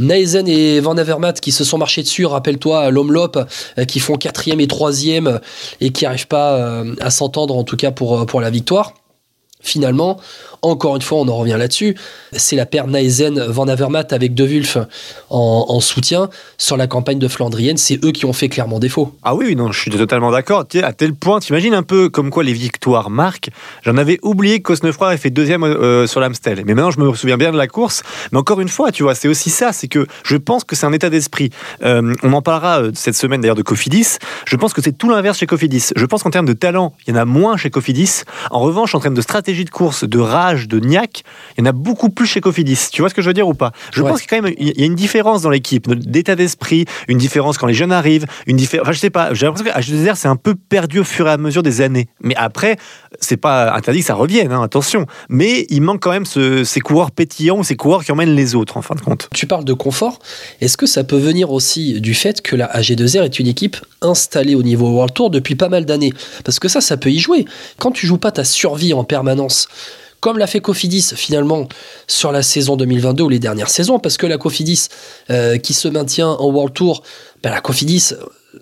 Neisen 0.00 0.48
et 0.48 0.80
Van 0.80 0.96
Avermaet 0.96 1.34
qui 1.34 1.52
se 1.52 1.62
sont 1.62 1.78
marchés 1.78 2.02
dessus, 2.02 2.24
rappelle-toi, 2.26 2.90
l'Omlop, 2.90 3.36
euh, 3.36 3.84
qui 3.84 4.00
font 4.00 4.16
quatrième 4.16 4.60
et 4.60 4.66
troisième 4.66 5.26
euh, 5.26 5.38
et 5.80 5.90
qui 5.90 6.04
n'arrivent 6.04 6.26
pas 6.26 6.54
euh, 6.54 6.94
à 7.00 7.10
s'entendre 7.10 7.56
en 7.56 7.64
tout 7.64 7.76
cas 7.76 7.90
pour, 7.90 8.26
pour 8.26 8.40
la 8.40 8.50
victoire. 8.50 8.94
Finalement, 9.62 10.18
encore 10.62 10.96
une 10.96 11.02
fois, 11.02 11.18
on 11.18 11.28
en 11.28 11.36
revient 11.36 11.56
là-dessus. 11.58 11.96
C'est 12.32 12.56
la 12.56 12.66
paire 12.66 12.86
Naesen-Van 12.86 13.68
Avermaet 13.68 14.12
avec 14.12 14.34
De 14.34 14.44
Wulf 14.44 14.78
en, 15.30 15.80
soutien 15.80 16.28
sur 16.58 16.76
la 16.76 16.86
campagne 16.86 17.18
de 17.18 17.28
Flandrienne. 17.28 17.76
C'est 17.76 18.04
eux 18.04 18.12
qui 18.12 18.26
ont 18.26 18.32
fait 18.32 18.48
clairement 18.48 18.78
défaut. 18.78 19.14
Ah 19.22 19.34
oui, 19.34 19.56
non, 19.56 19.72
je 19.72 19.80
suis 19.80 19.90
totalement 19.90 20.30
d'accord. 20.30 20.64
À 20.82 20.92
tel 20.92 21.14
point, 21.14 21.40
t'imagines 21.40 21.74
un 21.74 21.82
peu 21.82 22.08
comme 22.08 22.30
quoi 22.30 22.44
les 22.44 22.52
victoires 22.52 23.10
marquent. 23.10 23.50
J'en 23.82 23.96
avais 23.96 24.18
oublié 24.22 24.58
que 24.58 24.64
Cosnefroy 24.64 25.08
avait 25.08 25.16
fait 25.16 25.30
deuxième 25.30 25.62
euh, 25.64 26.06
sur 26.06 26.20
l'Amstel. 26.20 26.62
Mais 26.66 26.74
maintenant, 26.74 26.90
je 26.90 27.00
me 27.00 27.14
souviens 27.14 27.36
bien 27.36 27.52
de 27.52 27.56
la 27.56 27.66
course. 27.66 28.02
Mais 28.32 28.38
encore 28.38 28.60
une 28.60 28.68
fois, 28.68 28.92
tu 28.92 29.02
vois, 29.02 29.14
c'est 29.14 29.28
aussi 29.28 29.50
ça. 29.50 29.72
C'est 29.72 29.88
que 29.88 30.06
je 30.24 30.36
pense 30.36 30.64
que 30.64 30.76
c'est 30.76 30.86
un 30.86 30.92
état 30.92 31.10
d'esprit. 31.10 31.50
Euh, 31.82 32.14
on 32.22 32.32
en 32.32 32.42
parlera 32.42 32.82
euh, 32.82 32.90
cette 32.94 33.16
semaine 33.16 33.40
d'ailleurs 33.40 33.56
de 33.56 33.62
Cofidis. 33.62 34.18
Je 34.46 34.56
pense 34.56 34.72
que 34.72 34.82
c'est 34.82 34.96
tout 34.96 35.08
l'inverse 35.08 35.38
chez 35.38 35.46
Cofidis. 35.46 35.90
Je 35.96 36.06
pense 36.06 36.22
qu'en 36.22 36.30
termes 36.30 36.46
de 36.46 36.52
talent, 36.52 36.94
il 37.06 37.14
y 37.14 37.16
en 37.16 37.20
a 37.20 37.24
moins 37.24 37.56
chez 37.56 37.70
Cofidis. 37.70 38.22
En 38.50 38.60
revanche, 38.60 38.94
en 38.94 39.00
termes 39.00 39.14
de 39.14 39.22
stratégie 39.22 39.49
de 39.52 39.70
course, 39.70 40.04
de 40.04 40.18
rage, 40.18 40.68
de 40.68 40.80
Niac, 40.80 41.22
il 41.56 41.60
y 41.60 41.62
en 41.62 41.66
a 41.66 41.72
beaucoup 41.72 42.10
plus 42.10 42.26
chez 42.26 42.40
Cofidis. 42.40 42.88
Tu 42.92 43.02
vois 43.02 43.08
ce 43.08 43.14
que 43.14 43.22
je 43.22 43.26
veux 43.26 43.34
dire 43.34 43.48
ou 43.48 43.54
pas? 43.54 43.72
Je 43.92 44.02
pense 44.02 44.22
qu'il 44.22 44.30
y 44.30 44.34
a 44.34 44.38
quand 44.38 44.44
même 44.44 44.54
il 44.58 44.78
y 44.78 44.82
a 44.82 44.86
une 44.86 44.94
différence 44.94 45.42
dans 45.42 45.50
l'équipe, 45.50 45.92
d'état 45.92 46.36
d'esprit, 46.36 46.84
une 47.08 47.18
différence 47.18 47.58
quand 47.58 47.66
les 47.66 47.74
jeunes 47.74 47.92
arrivent, 47.92 48.26
une 48.46 48.56
différence. 48.56 48.84
Enfin, 48.84 48.92
je 48.92 48.98
sais 48.98 49.10
pas. 49.10 49.34
J'ai 49.34 49.46
l'impression 49.46 49.72
que 49.72 49.78
H2R 49.78 50.14
c'est 50.16 50.28
un 50.28 50.36
peu 50.36 50.54
perdu 50.54 51.00
au 51.00 51.04
fur 51.04 51.26
et 51.26 51.30
à 51.30 51.36
mesure 51.36 51.62
des 51.62 51.80
années. 51.80 52.08
Mais 52.22 52.34
après, 52.36 52.76
c'est 53.20 53.36
pas 53.36 53.74
interdit 53.74 54.00
que 54.00 54.06
ça 54.06 54.14
revienne. 54.14 54.52
Hein, 54.52 54.62
attention. 54.62 55.06
Mais 55.28 55.66
il 55.68 55.82
manque 55.82 56.00
quand 56.00 56.12
même 56.12 56.24
ces 56.26 56.80
coureurs 56.80 57.10
pétillants, 57.10 57.62
ces 57.62 57.76
coureurs 57.76 58.04
qui 58.04 58.12
emmènent 58.12 58.34
les 58.34 58.54
autres 58.54 58.76
en 58.76 58.82
fin 58.82 58.94
de 58.94 59.00
compte. 59.00 59.28
Tu 59.34 59.46
parles 59.46 59.64
de 59.64 59.72
confort. 59.72 60.18
Est-ce 60.60 60.76
que 60.76 60.86
ça 60.86 61.04
peut 61.04 61.18
venir 61.18 61.50
aussi 61.50 62.00
du 62.00 62.14
fait 62.14 62.42
que 62.42 62.56
la 62.56 62.66
AG2R 62.66 63.24
est 63.24 63.38
une 63.38 63.46
équipe 63.46 63.76
installée 64.02 64.54
au 64.54 64.62
niveau 64.62 64.90
World 64.90 65.14
Tour 65.14 65.30
depuis 65.30 65.54
pas 65.54 65.68
mal 65.68 65.84
d'années? 65.84 66.12
Parce 66.44 66.58
que 66.58 66.68
ça, 66.68 66.80
ça 66.80 66.96
peut 66.96 67.10
y 67.10 67.18
jouer. 67.18 67.44
Quand 67.78 67.90
tu 67.90 68.06
joues 68.06 68.18
pas 68.18 68.30
ta 68.30 68.44
survie 68.44 68.92
en 68.92 69.04
permanence 69.04 69.39
comme 70.20 70.38
l'a 70.38 70.46
fait 70.46 70.60
Cofidis 70.60 71.12
finalement 71.16 71.66
sur 72.06 72.30
la 72.30 72.42
saison 72.42 72.76
2022 72.76 73.24
ou 73.24 73.28
les 73.28 73.38
dernières 73.38 73.70
saisons, 73.70 73.98
parce 73.98 74.16
que 74.16 74.26
la 74.26 74.36
Cofidis 74.36 74.88
euh, 75.30 75.56
qui 75.56 75.72
se 75.72 75.88
maintient 75.88 76.28
en 76.28 76.46
World 76.50 76.74
Tour, 76.74 77.02
ben 77.42 77.50
la 77.50 77.60
Cofidis, 77.60 78.12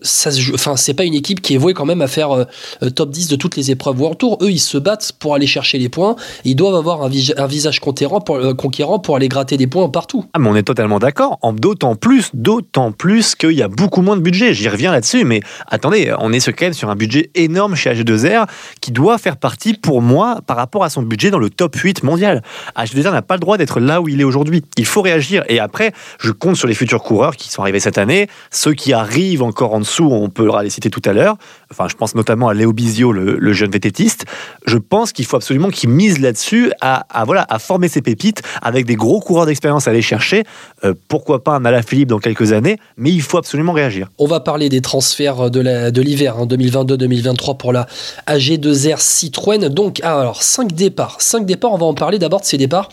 ça 0.03 0.31
se 0.31 0.53
enfin, 0.55 0.77
c'est 0.77 0.95
pas 0.95 1.05
une 1.05 1.15
équipe 1.15 1.41
qui 1.41 1.55
est 1.55 1.59
vouée 1.59 1.75
quand 1.75 1.85
même 1.85 2.03
à 2.03 2.07
faire 2.09 2.31
euh, 2.33 2.45
euh, 2.83 2.91
top 2.91 3.11
10 3.11 3.29
de 3.29 3.37
toutes 3.37 3.57
les 3.57 3.71
épreuves 3.71 4.01
World 4.01 4.19
Tour. 4.19 4.39
Eux, 4.43 4.51
ils 4.51 4.59
se 4.59 4.79
battent 4.79 5.13
pour 5.19 5.35
aller 5.35 5.47
chercher 5.47 5.79
les 5.79 5.89
points. 5.89 6.17
Ils 6.45 6.55
doivent 6.57 6.75
avoir 6.75 7.03
un, 7.03 7.09
vis- 7.09 7.35
un 7.37 7.47
visage 7.47 7.81
conquérant 7.81 8.21
pour, 8.21 8.37
euh, 8.37 8.55
conquérant 8.55 8.99
pour 8.99 9.17
aller 9.17 9.29
gratter 9.29 9.57
des 9.57 9.67
points 9.67 9.89
partout. 9.89 10.25
Ah, 10.35 10.39
on 10.41 10.55
est 10.57 10.63
totalement 10.63 10.99
d'accord. 10.99 11.39
D'autant 11.55 11.97
plus, 11.97 12.31
d'autant 12.35 12.93
plus 12.93 13.35
qu'il 13.35 13.53
y 13.53 13.63
a 13.63 13.69
beaucoup 13.69 14.03
moins 14.03 14.17
de 14.17 14.23
budget. 14.23 14.55
J'y 14.55 14.69
reviens 14.69 14.93
là-dessus, 14.93 15.25
mais 15.25 15.41
attendez, 15.69 16.15
on 16.19 16.33
est 16.33 16.45
quand 16.53 16.67
même 16.67 16.73
sur 16.73 16.91
un 16.91 16.97
budget 16.97 17.31
énorme 17.35 17.75
chez 17.75 17.91
AG2R 17.91 18.47
qui 18.81 18.93
doit 18.93 19.19
faire 19.19 19.37
partie, 19.37 19.75
pour 19.75 20.03
moi, 20.03 20.41
par 20.47 20.57
rapport 20.57 20.85
à 20.85 20.91
son 20.91 21.03
budget 21.03 21.31
dans 21.31 21.39
le 21.39 21.51
top 21.51 21.75
8 21.77 22.03
mondial. 22.03 22.43
AG2R 22.77 23.13
n'a 23.13 23.23
pas 23.23 23.35
le 23.35 23.41
droit 23.41 23.57
d'être 23.59 23.81
là 23.81 24.01
où 24.01 24.09
il 24.09 24.21
est 24.21 24.25
aujourd'hui. 24.25 24.63
Il 24.77 24.87
faut 24.87 25.03
réagir. 25.03 25.45
Et 25.49 25.59
après, 25.61 25.93
je 26.21 26.31
compte 26.31 26.57
sur 26.57 26.69
les 26.69 26.75
futurs 26.75 27.03
coureurs 27.03 27.37
qui 27.37 27.51
sont 27.51 27.63
arrivés 27.63 27.81
cette 27.81 27.99
année. 27.99 28.29
Ceux 28.51 28.75
qui 28.75 28.93
arrivent 28.93 29.43
encore 29.43 29.75
en 29.75 29.83
on 30.01 30.29
peut 30.29 30.49
les 30.63 30.71
citer 30.71 30.91
tout 30.91 31.03
à 31.05 31.13
l'heure. 31.13 31.37
Enfin, 31.71 31.87
je 31.89 31.95
pense 31.97 32.15
notamment 32.15 32.49
à 32.49 32.55
Léo 32.55 32.73
Bizio, 32.73 33.13
le, 33.13 33.53
jeune 33.53 33.71
vététiste. 33.71 34.25
Je 34.67 34.79
pense 34.79 35.13
qu'il 35.13 35.25
faut 35.25 35.37
absolument 35.37 35.71
qu'il 35.71 35.91
mise 35.91 36.21
là-dessus 36.21 36.73
à, 36.81 37.07
voilà, 37.25 37.47
à 37.49 37.59
former 37.59 37.89
ses 37.89 38.03
pépites 38.03 38.43
avec 38.63 38.87
des 38.87 38.97
gros 38.97 39.21
coureurs 39.21 39.47
d'expérience 39.47 39.87
à 39.89 39.91
aller 39.91 40.03
chercher. 40.03 40.45
Euh, 40.85 40.95
pourquoi 41.09 41.43
pas 41.43 41.53
un 41.53 41.65
Alaphilippe 41.65 42.09
dans 42.09 42.19
quelques 42.19 42.53
années, 42.53 42.79
mais 42.97 43.11
il 43.11 43.23
faut 43.23 43.39
absolument 43.39 43.73
réagir. 43.73 44.09
On 44.19 44.27
va 44.27 44.41
parler 44.41 44.69
des 44.69 44.81
transferts 44.81 45.51
de 45.51 45.61
la- 45.61 45.91
de 45.91 46.03
l'hiver 46.03 46.37
hein, 46.39 46.47
2022-2023 46.47 47.57
pour 47.57 47.73
la 47.73 47.87
AG2R 48.27 49.01
Citroën. 49.01 49.69
Donc, 49.69 50.01
ah, 50.03 50.21
alors, 50.21 50.43
5 50.43 50.73
départs. 50.73 51.17
5 51.21 51.45
départs, 51.47 51.73
on 51.73 51.79
va 51.79 51.87
en 51.87 51.95
parler 51.95 52.19
d'abord 52.19 52.41
de 52.41 52.47
ces 52.47 52.59
départs. 52.59 52.89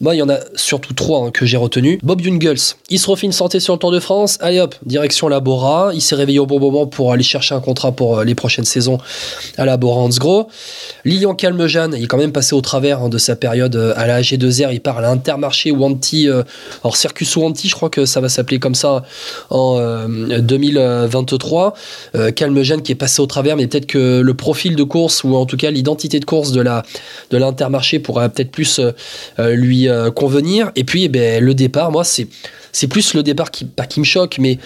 Moi, 0.00 0.14
il 0.14 0.18
y 0.18 0.22
en 0.22 0.28
a 0.28 0.38
surtout 0.54 0.94
trois 0.94 1.26
hein, 1.26 1.30
que 1.30 1.46
j'ai 1.46 1.56
retenus. 1.56 1.98
Bob 2.02 2.20
Jungels, 2.20 2.74
il 2.90 2.98
se 2.98 3.10
refait 3.10 3.26
une 3.26 3.32
santé 3.32 3.60
sur 3.60 3.74
le 3.74 3.78
Tour 3.78 3.92
de 3.92 4.00
France. 4.00 4.38
Allez 4.40 4.60
hop, 4.60 4.74
direction 4.84 5.28
la 5.28 5.40
Bora. 5.40 5.90
Il 5.94 6.00
s'est 6.00 6.14
réveillé 6.14 6.38
au 6.38 6.46
bon 6.46 6.60
moment 6.60 6.86
pour 6.86 7.12
aller 7.12 7.22
chercher 7.22 7.54
un 7.54 7.60
contrat 7.60 7.92
pour 7.92 8.18
euh, 8.18 8.24
les 8.24 8.34
prochaines 8.34 8.64
saisons 8.64 8.98
à 9.56 9.64
la 9.64 9.76
Bora 9.76 10.00
Hansgrohe. 10.00 10.46
Lilian 11.04 11.34
Calmejane, 11.34 11.94
il 11.96 12.04
est 12.04 12.06
quand 12.06 12.18
même 12.18 12.32
passé 12.32 12.54
au 12.54 12.60
travers 12.60 13.02
hein, 13.02 13.08
de 13.08 13.18
sa 13.18 13.36
période 13.36 13.76
euh, 13.76 13.94
à 13.96 14.06
la 14.06 14.20
AG2R. 14.20 14.72
Il 14.72 14.80
part 14.80 14.98
à 14.98 15.02
l'Intermarché 15.02 15.70
Wanty, 15.70 16.28
euh, 16.28 16.42
alors 16.82 16.96
Circus 16.96 17.36
Wanty, 17.36 17.68
je 17.68 17.74
crois 17.74 17.90
que 17.90 18.06
ça 18.06 18.20
va 18.20 18.28
s'appeler 18.28 18.58
comme 18.58 18.74
ça 18.74 19.04
en 19.50 19.76
euh, 19.78 20.40
2023. 20.40 21.74
Euh, 22.14 22.30
Calmejane 22.30 22.82
qui 22.82 22.92
est 22.92 22.96
passé 22.96 23.20
au 23.20 23.26
travers, 23.26 23.56
mais 23.56 23.66
peut-être 23.66 23.86
que 23.86 24.20
le 24.20 24.34
profil 24.34 24.76
de 24.76 24.82
course 24.82 25.24
ou 25.24 25.34
en 25.34 25.46
tout 25.46 25.56
cas 25.56 25.70
l'identité 25.70 26.20
de 26.20 26.24
course 26.24 26.52
de 26.52 26.64
de 27.30 27.36
l'Intermarché 27.36 27.98
pourrait 27.98 28.28
peut-être 28.30 28.50
plus 28.50 28.78
euh, 28.78 28.92
euh, 29.38 29.54
euh, 29.88 30.10
convenir. 30.10 30.70
Et 30.76 30.84
puis, 30.84 31.04
eh 31.04 31.08
ben, 31.08 31.42
le 31.42 31.54
départ, 31.54 31.90
moi, 31.90 32.04
c'est 32.04 32.26
c'est 32.72 32.88
plus 32.88 33.14
le 33.14 33.22
départ 33.22 33.52
qui 33.52 33.66
pas 33.66 33.86
qui 33.86 34.00
me 34.00 34.04
choque, 34.04 34.38
mais 34.40 34.58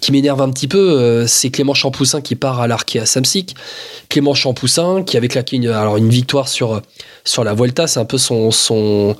qui 0.00 0.12
m'énerve 0.12 0.42
un 0.42 0.50
petit 0.50 0.68
peu. 0.68 0.78
euh, 0.78 1.26
c'est 1.26 1.50
Clément 1.50 1.72
Champoussin 1.72 2.20
qui 2.20 2.36
part 2.36 2.60
à 2.60 2.66
l'Arkea 2.66 3.06
Samsic. 3.06 3.54
Clément 4.10 4.34
Champoussin 4.34 5.02
qui 5.04 5.16
avait 5.16 5.28
claqué 5.28 5.56
une, 5.56 5.68
alors 5.68 5.96
une 5.96 6.10
victoire 6.10 6.48
sur 6.48 6.82
sur 7.24 7.42
la 7.42 7.54
Vuelta, 7.54 7.86
c'est 7.86 8.00
un 8.00 8.04
peu 8.04 8.18
son 8.18 8.50
son 8.50 9.16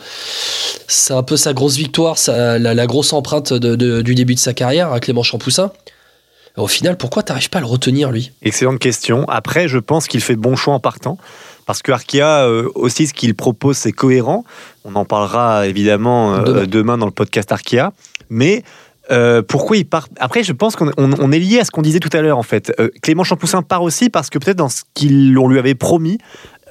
c'est 0.86 1.14
un 1.14 1.22
peu 1.22 1.36
sa 1.36 1.54
grosse 1.54 1.76
victoire, 1.76 2.16
la, 2.28 2.86
grosse 2.86 3.12
empreinte 3.12 3.54
du 3.54 4.14
début 4.14 4.34
de 4.34 4.40
sa 4.40 4.52
carrière 4.52 4.92
à 4.92 5.00
Clément 5.00 5.22
Champoussin. 5.22 5.72
Au 6.56 6.66
final, 6.66 6.96
pourquoi 6.96 7.22
t'arrives 7.22 7.48
pas 7.48 7.58
à 7.58 7.60
le 7.60 7.66
retenir 7.66 8.10
lui? 8.10 8.32
Excellente 8.42 8.80
question. 8.80 9.24
Après, 9.28 9.68
je 9.68 9.78
pense 9.78 10.08
qu'il 10.08 10.20
fait 10.20 10.36
bon 10.36 10.56
choix 10.56 10.74
en 10.74 10.80
partant. 10.80 11.16
Parce 11.70 11.82
que 11.82 11.92
Arkea, 11.92 12.22
euh, 12.48 12.68
aussi, 12.74 13.06
ce 13.06 13.14
qu'il 13.14 13.32
propose, 13.36 13.76
c'est 13.76 13.92
cohérent. 13.92 14.42
On 14.84 14.96
en 14.96 15.04
parlera 15.04 15.68
évidemment 15.68 16.34
euh, 16.34 16.42
Demain. 16.42 16.66
demain. 16.66 16.98
dans 16.98 17.06
le 17.06 17.12
podcast 17.12 17.52
Arkea. 17.52 17.92
Mais 18.28 18.64
euh, 19.12 19.40
pourquoi 19.42 19.76
il 19.76 19.84
part? 19.86 20.08
Après, 20.18 20.42
je 20.42 20.52
pense 20.52 20.74
qu'on 20.74 20.88
on- 20.96 21.12
on 21.20 21.30
est 21.30 21.38
lié 21.38 21.60
à 21.60 21.64
ce 21.64 21.70
qu'on 21.70 21.82
disait 21.82 22.00
tout 22.00 22.10
à 22.12 22.22
l'heure, 22.22 22.38
en 22.38 22.42
fait. 22.42 22.72
Clément 23.02 23.22
Champoussin 23.22 23.62
part 23.62 23.84
aussi 23.84 24.10
parce 24.10 24.30
que 24.30 24.38
peut-être 24.40 24.56
dans 24.56 24.68
ce 24.68 24.82
qu'on 24.98 25.46
lui 25.48 25.60
avait 25.60 25.76
promis, 25.76 26.18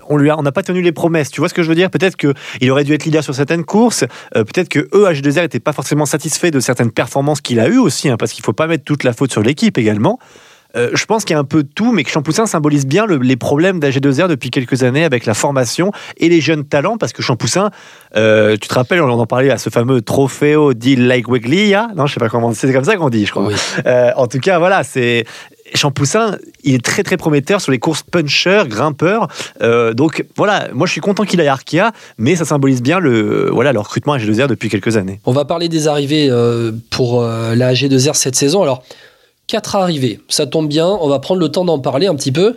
on 0.09 0.17
lui 0.17 0.29
a- 0.29 0.37
on 0.37 0.41
n'a 0.41 0.51
pas 0.51 0.63
tenu 0.63 0.81
les 0.81 0.91
promesses. 0.91 1.29
Tu 1.31 1.39
vois 1.39 1.47
ce 1.47 1.53
que 1.53 1.63
je 1.63 1.69
veux 1.69 1.75
dire? 1.75 1.89
Peut-être 1.89 2.17
qu'il 2.17 2.69
aurait 2.69 2.83
dû 2.83 2.93
être 2.93 3.05
leader 3.05 3.23
sur 3.23 3.33
certaines 3.33 3.63
courses. 3.63 4.03
euh, 4.35 4.43
peut-être 4.43 4.67
que 4.67 4.79
eux, 4.93 5.05
H2R, 5.07 5.43
n'étaient 5.43 5.61
pas 5.61 5.71
forcément 5.71 6.05
satisfaits 6.05 6.51
de 6.51 6.59
certaines 6.59 6.91
performances 6.91 7.39
qu'il 7.39 7.61
a 7.61 7.69
eues 7.69 7.77
aussi, 7.77 8.09
hein, 8.09 8.17
parce 8.19 8.33
qu'il 8.33 8.41
ne 8.41 8.45
faut 8.47 8.51
pas 8.53 8.67
mettre 8.67 8.83
toute 8.83 9.05
la 9.05 9.13
faute 9.13 9.31
sur 9.31 9.43
l'équipe 9.43 9.77
également. 9.77 10.19
Euh, 10.75 10.91
je 10.93 11.05
pense 11.05 11.25
qu'il 11.25 11.33
y 11.33 11.37
a 11.37 11.39
un 11.39 11.43
peu 11.45 11.63
de 11.63 11.69
tout, 11.73 11.91
mais 11.91 12.03
que 12.03 12.11
Champoussin 12.11 12.45
symbolise 12.45 12.85
bien 12.85 13.05
le- 13.07 13.17
les 13.17 13.35
problèmes 13.35 13.79
d'AG2R 13.79 14.27
depuis 14.27 14.51
quelques 14.51 14.83
années 14.83 15.03
avec 15.03 15.25
la 15.25 15.33
formation 15.33 15.91
et 16.17 16.29
les 16.29 16.41
jeunes 16.41 16.63
talents, 16.63 16.97
parce 16.97 17.11
que 17.11 17.23
Champoussin, 17.23 17.71
euh, 18.15 18.55
tu 18.55 18.67
te 18.67 18.73
rappelles, 18.75 19.01
on 19.01 19.09
en 19.09 19.25
parlait 19.25 19.49
à 19.49 19.57
ce 19.57 19.69
fameux 19.71 20.01
Trofeo 20.01 20.73
di 20.75 20.95
Laigueglia, 20.95 21.89
non, 21.95 22.05
je 22.05 22.13
sais 22.13 22.19
pas 22.19 22.29
comment, 22.29 22.53
c'est 22.53 22.71
comme 22.71 22.83
ça 22.83 22.95
qu'on 22.97 23.09
dit, 23.09 23.25
je 23.25 23.31
crois. 23.31 23.47
Oui. 23.47 23.55
Euh, 23.87 24.11
en 24.15 24.27
tout 24.27 24.37
cas, 24.39 24.59
voilà, 24.59 24.83
c'est 24.83 25.25
Champoussin, 25.75 26.37
il 26.63 26.75
est 26.75 26.83
très 26.85 27.03
très 27.03 27.17
prometteur 27.17 27.61
sur 27.61 27.71
les 27.71 27.79
courses 27.79 28.03
puncher, 28.03 28.63
grimpeur. 28.67 29.27
Euh, 29.61 29.93
donc 29.93 30.25
voilà, 30.35 30.67
moi 30.73 30.87
je 30.87 30.91
suis 30.91 31.01
content 31.01 31.23
qu'il 31.25 31.39
aille 31.41 31.47
à 31.47 31.53
Arkea, 31.53 31.91
mais 32.17 32.35
ça 32.35 32.45
symbolise 32.45 32.81
bien 32.81 32.99
le 32.99 33.49
voilà 33.51 33.71
le 33.71 33.79
recrutement 33.79 34.13
à 34.13 34.17
G2R 34.17 34.47
depuis 34.47 34.69
quelques 34.69 34.97
années. 34.97 35.19
On 35.25 35.31
va 35.31 35.45
parler 35.45 35.69
des 35.69 35.87
arrivées 35.87 36.27
euh, 36.29 36.71
pour 36.89 37.23
la 37.23 37.73
G2R 37.73 38.15
cette 38.15 38.35
saison. 38.35 38.63
Alors, 38.63 38.83
quatre 39.49 39.75
arrivées, 39.75 40.19
ça 40.29 40.45
tombe 40.45 40.69
bien. 40.69 40.87
On 40.87 41.09
va 41.09 41.17
prendre 41.17 41.41
le 41.41 41.49
temps 41.49 41.65
d'en 41.65 41.79
parler 41.79 42.05
un 42.05 42.15
petit 42.15 42.31
peu 42.31 42.55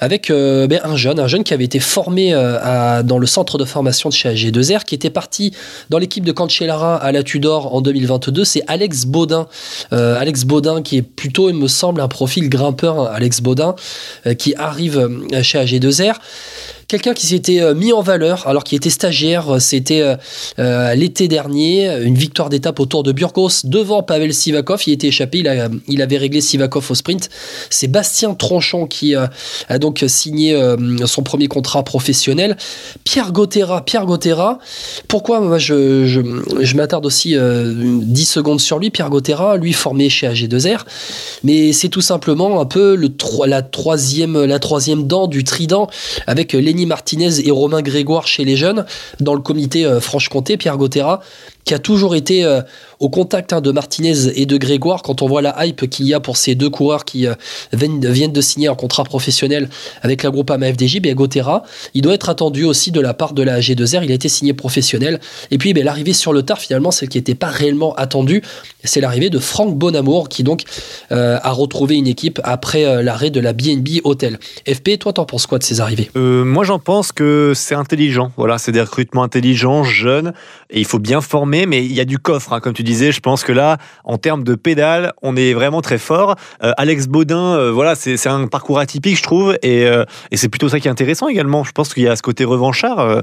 avec 0.00 0.28
euh, 0.28 0.66
ben, 0.66 0.80
un 0.84 0.94
jeune, 0.94 1.18
un 1.18 1.26
jeune 1.26 1.42
qui 1.42 1.54
avait 1.54 1.64
été 1.64 1.80
formé 1.80 2.34
euh, 2.34 3.02
dans 3.02 3.18
le 3.18 3.26
centre 3.26 3.56
de 3.56 3.64
formation 3.64 4.10
de 4.10 4.14
chez 4.14 4.28
AG2R, 4.28 4.84
qui 4.84 4.94
était 4.94 5.08
parti 5.08 5.52
dans 5.88 5.98
l'équipe 5.98 6.24
de 6.24 6.32
Cancellara 6.32 6.96
à 6.96 7.10
la 7.10 7.22
Tudor 7.22 7.74
en 7.74 7.80
2022. 7.80 8.44
C'est 8.44 8.62
Alex 8.66 9.06
Baudin. 9.06 9.48
Euh, 9.94 10.20
Alex 10.20 10.44
Baudin 10.44 10.82
qui 10.82 10.98
est 10.98 11.02
plutôt, 11.02 11.48
il 11.48 11.56
me 11.56 11.68
semble, 11.68 12.02
un 12.02 12.08
profil 12.08 12.50
grimpeur. 12.50 13.00
hein, 13.00 13.10
Alex 13.14 13.40
Baudin 13.40 13.74
qui 14.38 14.54
arrive 14.56 15.08
chez 15.42 15.58
AG2R. 15.58 16.16
Quelqu'un 16.88 17.14
qui 17.14 17.26
s'était 17.26 17.60
euh, 17.60 17.74
mis 17.74 17.92
en 17.92 18.00
valeur 18.00 18.46
alors 18.46 18.62
qu'il 18.62 18.76
était 18.76 18.90
stagiaire, 18.90 19.56
euh, 19.56 19.58
c'était 19.58 20.16
euh, 20.58 20.94
l'été 20.94 21.26
dernier, 21.26 21.88
une 22.02 22.14
victoire 22.14 22.48
d'étape 22.48 22.78
au 22.78 22.86
Tour 22.86 23.02
de 23.02 23.10
Burgos 23.10 23.50
devant 23.64 24.02
Pavel 24.04 24.32
Sivakov. 24.32 24.82
Il 24.86 24.92
était 24.92 25.08
échappé, 25.08 25.38
il, 25.38 25.48
a- 25.48 25.68
il 25.88 26.00
avait 26.00 26.16
réglé 26.16 26.40
Sivakov 26.40 26.90
au 26.90 26.94
sprint. 26.94 27.28
C'est 27.70 27.88
Bastien 27.88 28.34
Tronchon 28.34 28.86
qui 28.86 29.14
a 29.14 29.78
donc 29.78 30.04
signé 30.06 30.58
son 31.06 31.22
premier 31.22 31.48
contrat 31.48 31.82
professionnel. 31.82 32.56
Pierre 33.04 33.32
Gotera, 33.32 33.84
Pierre 33.84 34.06
Gotera, 34.06 34.58
pourquoi? 35.08 35.58
Je, 35.58 36.06
je, 36.06 36.76
m'attarde 36.76 37.06
aussi 37.06 37.36
euh, 37.36 37.72
10 38.02 38.24
secondes 38.24 38.60
sur 38.60 38.78
lui. 38.78 38.90
Pierre 38.90 39.10
Gotera, 39.10 39.56
lui 39.56 39.72
formé 39.72 40.08
chez 40.08 40.28
AG2R, 40.28 40.80
mais 41.42 41.72
c'est 41.72 41.88
tout 41.88 42.00
simplement 42.00 42.60
un 42.60 42.66
peu 42.66 42.94
le 42.94 43.10
la, 43.46 43.62
troisième, 43.62 44.44
la 44.44 44.58
troisième 44.58 45.06
dent 45.06 45.26
du 45.26 45.44
trident 45.44 45.88
avec 46.26 46.52
Martinez 46.84 47.46
et 47.46 47.50
Romain 47.50 47.80
Grégoire 47.80 48.26
chez 48.26 48.44
les 48.44 48.56
jeunes 48.56 48.84
dans 49.20 49.34
le 49.34 49.40
comité 49.40 49.86
euh, 49.86 50.00
Franche-Comté, 50.00 50.58
Pierre 50.58 50.76
Gotera 50.76 51.20
qui 51.66 51.74
a 51.74 51.78
toujours 51.80 52.14
été 52.14 52.44
euh, 52.44 52.62
au 53.00 53.10
contact 53.10 53.52
hein, 53.52 53.60
de 53.60 53.72
Martinez 53.72 54.28
et 54.40 54.46
de 54.46 54.56
Grégoire 54.56 55.02
quand 55.02 55.20
on 55.20 55.26
voit 55.26 55.42
la 55.42 55.66
hype 55.66 55.90
qu'il 55.90 56.06
y 56.06 56.14
a 56.14 56.20
pour 56.20 56.36
ces 56.36 56.54
deux 56.54 56.70
coureurs 56.70 57.04
qui 57.04 57.26
euh, 57.26 57.34
viennent, 57.72 58.00
de 58.00 58.40
signer 58.40 58.68
un 58.68 58.76
contrat 58.76 59.02
professionnel 59.02 59.68
avec 60.02 60.22
la 60.22 60.30
groupe 60.30 60.50
AMA-FDJ, 60.50 61.00
bien 61.00 61.14
Gotera, 61.14 61.64
il 61.94 62.02
doit 62.02 62.14
être 62.14 62.28
attendu 62.28 62.64
aussi 62.64 62.92
de 62.92 63.00
la 63.00 63.14
part 63.14 63.32
de 63.32 63.42
la 63.42 63.58
G2R, 63.58 64.04
il 64.04 64.12
a 64.12 64.14
été 64.14 64.28
signé 64.28 64.54
professionnel. 64.54 65.20
Et 65.50 65.58
puis 65.58 65.74
ben, 65.74 65.84
l'arrivée 65.84 66.12
sur 66.12 66.32
le 66.32 66.44
tard, 66.44 66.60
finalement, 66.60 66.92
celle 66.92 67.08
qui 67.08 67.18
n'était 67.18 67.34
pas 67.34 67.48
réellement 67.48 67.94
attendue, 67.96 68.42
c'est 68.84 69.00
l'arrivée 69.00 69.30
de 69.30 69.40
Franck 69.40 69.76
Bonamour 69.76 70.28
qui 70.28 70.44
donc 70.44 70.62
euh, 71.10 71.38
a 71.42 71.50
retrouvé 71.50 71.96
une 71.96 72.06
équipe 72.06 72.40
après 72.44 73.02
l'arrêt 73.02 73.30
de 73.30 73.40
la 73.40 73.52
BNB 73.52 74.02
Hotel. 74.04 74.38
FP, 74.68 74.98
toi, 75.00 75.12
t'en 75.12 75.24
penses 75.24 75.46
quoi 75.46 75.58
de 75.58 75.64
ces 75.64 75.80
arrivées? 75.80 76.10
Moi, 76.14 76.62
j'en 76.62 76.78
pense 76.78 77.10
que 77.10 77.52
c'est 77.56 77.74
intelligent. 77.74 78.30
Voilà, 78.36 78.58
c'est 78.58 78.72
des 78.72 78.80
recrutements 78.80 79.24
intelligents, 79.24 79.82
jeunes, 79.82 80.32
et 80.70 80.78
il 80.78 80.84
faut 80.84 80.98
bien 80.98 81.20
former, 81.20 81.55
mais 81.64 81.84
il 81.84 81.92
y 81.92 82.00
a 82.00 82.04
du 82.04 82.18
coffre, 82.18 82.52
hein, 82.52 82.60
comme 82.60 82.74
tu 82.74 82.82
disais. 82.82 83.12
Je 83.12 83.20
pense 83.20 83.44
que 83.44 83.52
là, 83.52 83.78
en 84.04 84.18
termes 84.18 84.44
de 84.44 84.54
pédale, 84.54 85.12
on 85.22 85.36
est 85.36 85.54
vraiment 85.54 85.80
très 85.80 85.98
fort. 85.98 86.36
Euh, 86.62 86.72
Alex 86.76 87.06
Baudin, 87.06 87.54
euh, 87.54 87.70
voilà, 87.72 87.94
c'est 87.94 88.26
un 88.26 88.46
parcours 88.48 88.78
atypique, 88.78 89.16
je 89.16 89.22
trouve, 89.22 89.56
et, 89.62 89.86
euh, 89.86 90.04
et 90.30 90.36
c'est 90.36 90.48
plutôt 90.48 90.68
ça 90.68 90.80
qui 90.80 90.88
est 90.88 90.90
intéressant 90.90 91.28
également. 91.28 91.64
Je 91.64 91.72
pense 91.72 91.94
qu'il 91.94 92.02
y 92.02 92.08
a 92.08 92.16
ce 92.16 92.22
côté 92.22 92.44
revanchard 92.44 93.22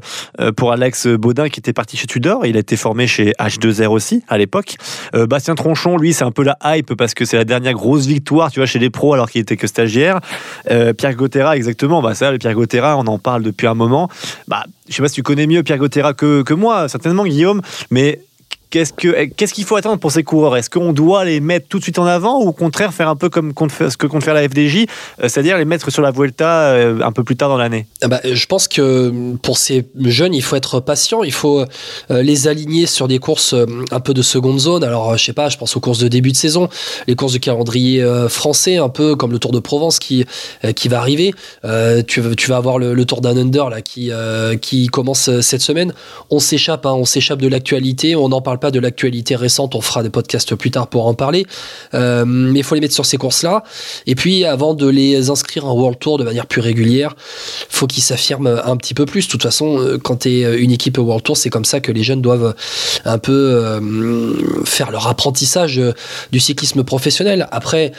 pour 0.55 0.71
Alex 0.71 1.07
Baudin 1.07 1.49
qui 1.49 1.59
était 1.59 1.73
parti 1.73 1.97
chez 1.97 2.07
Tudor. 2.07 2.45
Il 2.45 2.55
a 2.55 2.59
été 2.59 2.77
formé 2.77 3.05
chez 3.05 3.33
H2R 3.39 3.87
aussi 3.87 4.23
à 4.29 4.37
l'époque. 4.37 4.77
Bastien 5.13 5.55
Tronchon, 5.55 5.97
lui, 5.97 6.13
c'est 6.13 6.23
un 6.23 6.31
peu 6.31 6.43
la 6.43 6.57
hype 6.63 6.93
parce 6.95 7.13
que 7.13 7.25
c'est 7.25 7.37
la 7.37 7.43
dernière 7.45 7.73
grosse 7.73 8.05
victoire, 8.05 8.49
tu 8.51 8.59
vois, 8.59 8.65
chez 8.65 8.79
les 8.79 8.89
pros 8.89 9.13
alors 9.13 9.29
qu'il 9.29 9.41
était 9.41 9.57
que 9.57 9.67
stagiaire. 9.67 10.19
Pierre 10.65 11.15
Gotera, 11.15 11.57
exactement. 11.57 12.01
Bah 12.01 12.15
ça, 12.15 12.31
le 12.31 12.37
Pierre 12.37 12.53
Gotera, 12.53 12.97
on 12.97 13.07
en 13.07 13.19
parle 13.19 13.43
depuis 13.43 13.67
un 13.67 13.73
moment. 13.73 14.09
Bah, 14.47 14.63
je 14.87 14.93
sais 14.93 15.01
pas 15.01 15.07
si 15.07 15.15
tu 15.15 15.23
connais 15.23 15.47
mieux 15.47 15.63
Pierre 15.63 15.77
Gotera 15.77 16.13
que, 16.13 16.43
que 16.43 16.53
moi, 16.53 16.87
certainement 16.89 17.25
Guillaume, 17.25 17.61
mais 17.89 18.21
Qu'est-ce 18.73 18.91
que 18.91 19.25
qu'est-ce 19.25 19.53
qu'il 19.53 19.65
faut 19.65 19.75
attendre 19.75 19.99
pour 19.99 20.11
ces 20.11 20.23
coureurs? 20.23 20.57
Est-ce 20.57 20.67
qu'on 20.67 20.93
doit 20.93 21.25
les 21.25 21.39
mettre 21.41 21.67
tout 21.67 21.77
de 21.77 21.83
suite 21.83 21.99
en 21.99 22.07
avant 22.07 22.41
ou 22.41 22.47
au 22.47 22.53
contraire 22.53 22.91
faire 22.91 23.07
un 23.07 23.15
peu 23.15 23.29
comme 23.29 23.53
ce 23.69 23.95
que 23.95 24.07
compte 24.07 24.23
faire 24.23 24.33
la 24.33 24.49
FDJ, 24.49 24.77
euh, 25.21 25.27
c'est-à-dire 25.27 25.59
les 25.59 25.65
mettre 25.65 25.91
sur 25.91 26.01
la 26.01 26.09
Vuelta 26.09 26.71
euh, 26.71 26.99
un 27.03 27.11
peu 27.11 27.23
plus 27.23 27.35
tard 27.35 27.49
dans 27.49 27.57
l'année? 27.59 27.85
Ah 28.01 28.07
bah, 28.07 28.19
je 28.23 28.45
pense 28.47 28.67
que 28.67 29.35
pour 29.43 29.59
ces 29.59 29.85
jeunes, 30.05 30.33
il 30.33 30.41
faut 30.41 30.55
être 30.55 30.79
patient, 30.79 31.21
il 31.21 31.31
faut 31.31 31.59
euh, 31.59 32.23
les 32.23 32.47
aligner 32.47 32.87
sur 32.87 33.07
des 33.07 33.19
courses 33.19 33.53
un 33.91 33.99
peu 33.99 34.15
de 34.15 34.23
seconde 34.23 34.57
zone. 34.57 34.83
Alors, 34.83 35.15
je 35.19 35.23
sais 35.23 35.33
pas, 35.33 35.49
je 35.49 35.57
pense 35.59 35.77
aux 35.77 35.79
courses 35.79 35.99
de 35.99 36.07
début 36.07 36.31
de 36.31 36.37
saison, 36.37 36.67
les 37.05 37.13
courses 37.13 37.33
de 37.33 37.37
calendrier 37.37 38.03
français, 38.27 38.77
un 38.77 38.89
peu 38.89 39.15
comme 39.15 39.33
le 39.33 39.37
Tour 39.37 39.51
de 39.51 39.59
Provence 39.59 39.99
qui, 39.99 40.25
qui 40.75 40.87
va 40.87 40.97
arriver. 40.97 41.35
Tu, 42.07 42.21
vas- 42.21 42.57
avoir 42.57 42.79
le, 42.79 43.05
Tour 43.05 43.21
d'un 43.21 43.37
Under 43.37 43.69
là, 43.69 43.83
qui, 43.83 44.11
qui 44.61 44.87
commence 44.87 45.29
cette 45.41 45.61
semaine. 45.61 45.93
On 46.31 46.39
s'échappe, 46.39 46.87
hein, 46.87 46.93
on 46.93 47.05
s'échappe 47.05 47.39
de 47.39 47.47
l'actualité, 47.47 48.15
on 48.15 48.29
n'en 48.29 48.41
parle 48.41 48.57
de 48.71 48.79
l'actualité 48.79 49.35
récente, 49.35 49.75
on 49.75 49.81
fera 49.81 50.03
des 50.03 50.09
podcasts 50.09 50.55
plus 50.55 50.71
tard 50.71 50.87
pour 50.87 51.07
en 51.07 51.13
parler. 51.13 51.45
Euh, 51.93 52.25
mais 52.25 52.59
il 52.59 52.63
faut 52.63 52.75
les 52.75 52.81
mettre 52.81 52.93
sur 52.93 53.05
ces 53.05 53.17
courses-là. 53.17 53.63
Et 54.07 54.15
puis, 54.15 54.45
avant 54.45 54.73
de 54.73 54.87
les 54.87 55.29
inscrire 55.29 55.65
en 55.65 55.73
World 55.73 55.99
Tour 55.99 56.17
de 56.17 56.23
manière 56.23 56.47
plus 56.47 56.61
régulière, 56.61 57.15
faut 57.69 57.87
qu'ils 57.87 58.03
s'affirment 58.03 58.61
un 58.63 58.77
petit 58.77 58.93
peu 58.93 59.05
plus. 59.05 59.27
De 59.27 59.31
toute 59.31 59.43
façon, 59.43 59.79
euh, 59.79 59.97
quand 59.97 60.21
tu 60.21 60.29
es 60.29 60.57
une 60.57 60.71
équipe 60.71 60.97
World 60.97 61.23
Tour, 61.23 61.37
c'est 61.37 61.49
comme 61.49 61.65
ça 61.65 61.79
que 61.79 61.91
les 61.91 62.03
jeunes 62.03 62.21
doivent 62.21 62.55
un 63.05 63.17
peu 63.17 63.31
euh, 63.31 64.63
faire 64.65 64.91
leur 64.91 65.07
apprentissage 65.07 65.79
euh, 65.79 65.93
du 66.31 66.39
cyclisme 66.39 66.83
professionnel. 66.83 67.47
Après, 67.51 67.91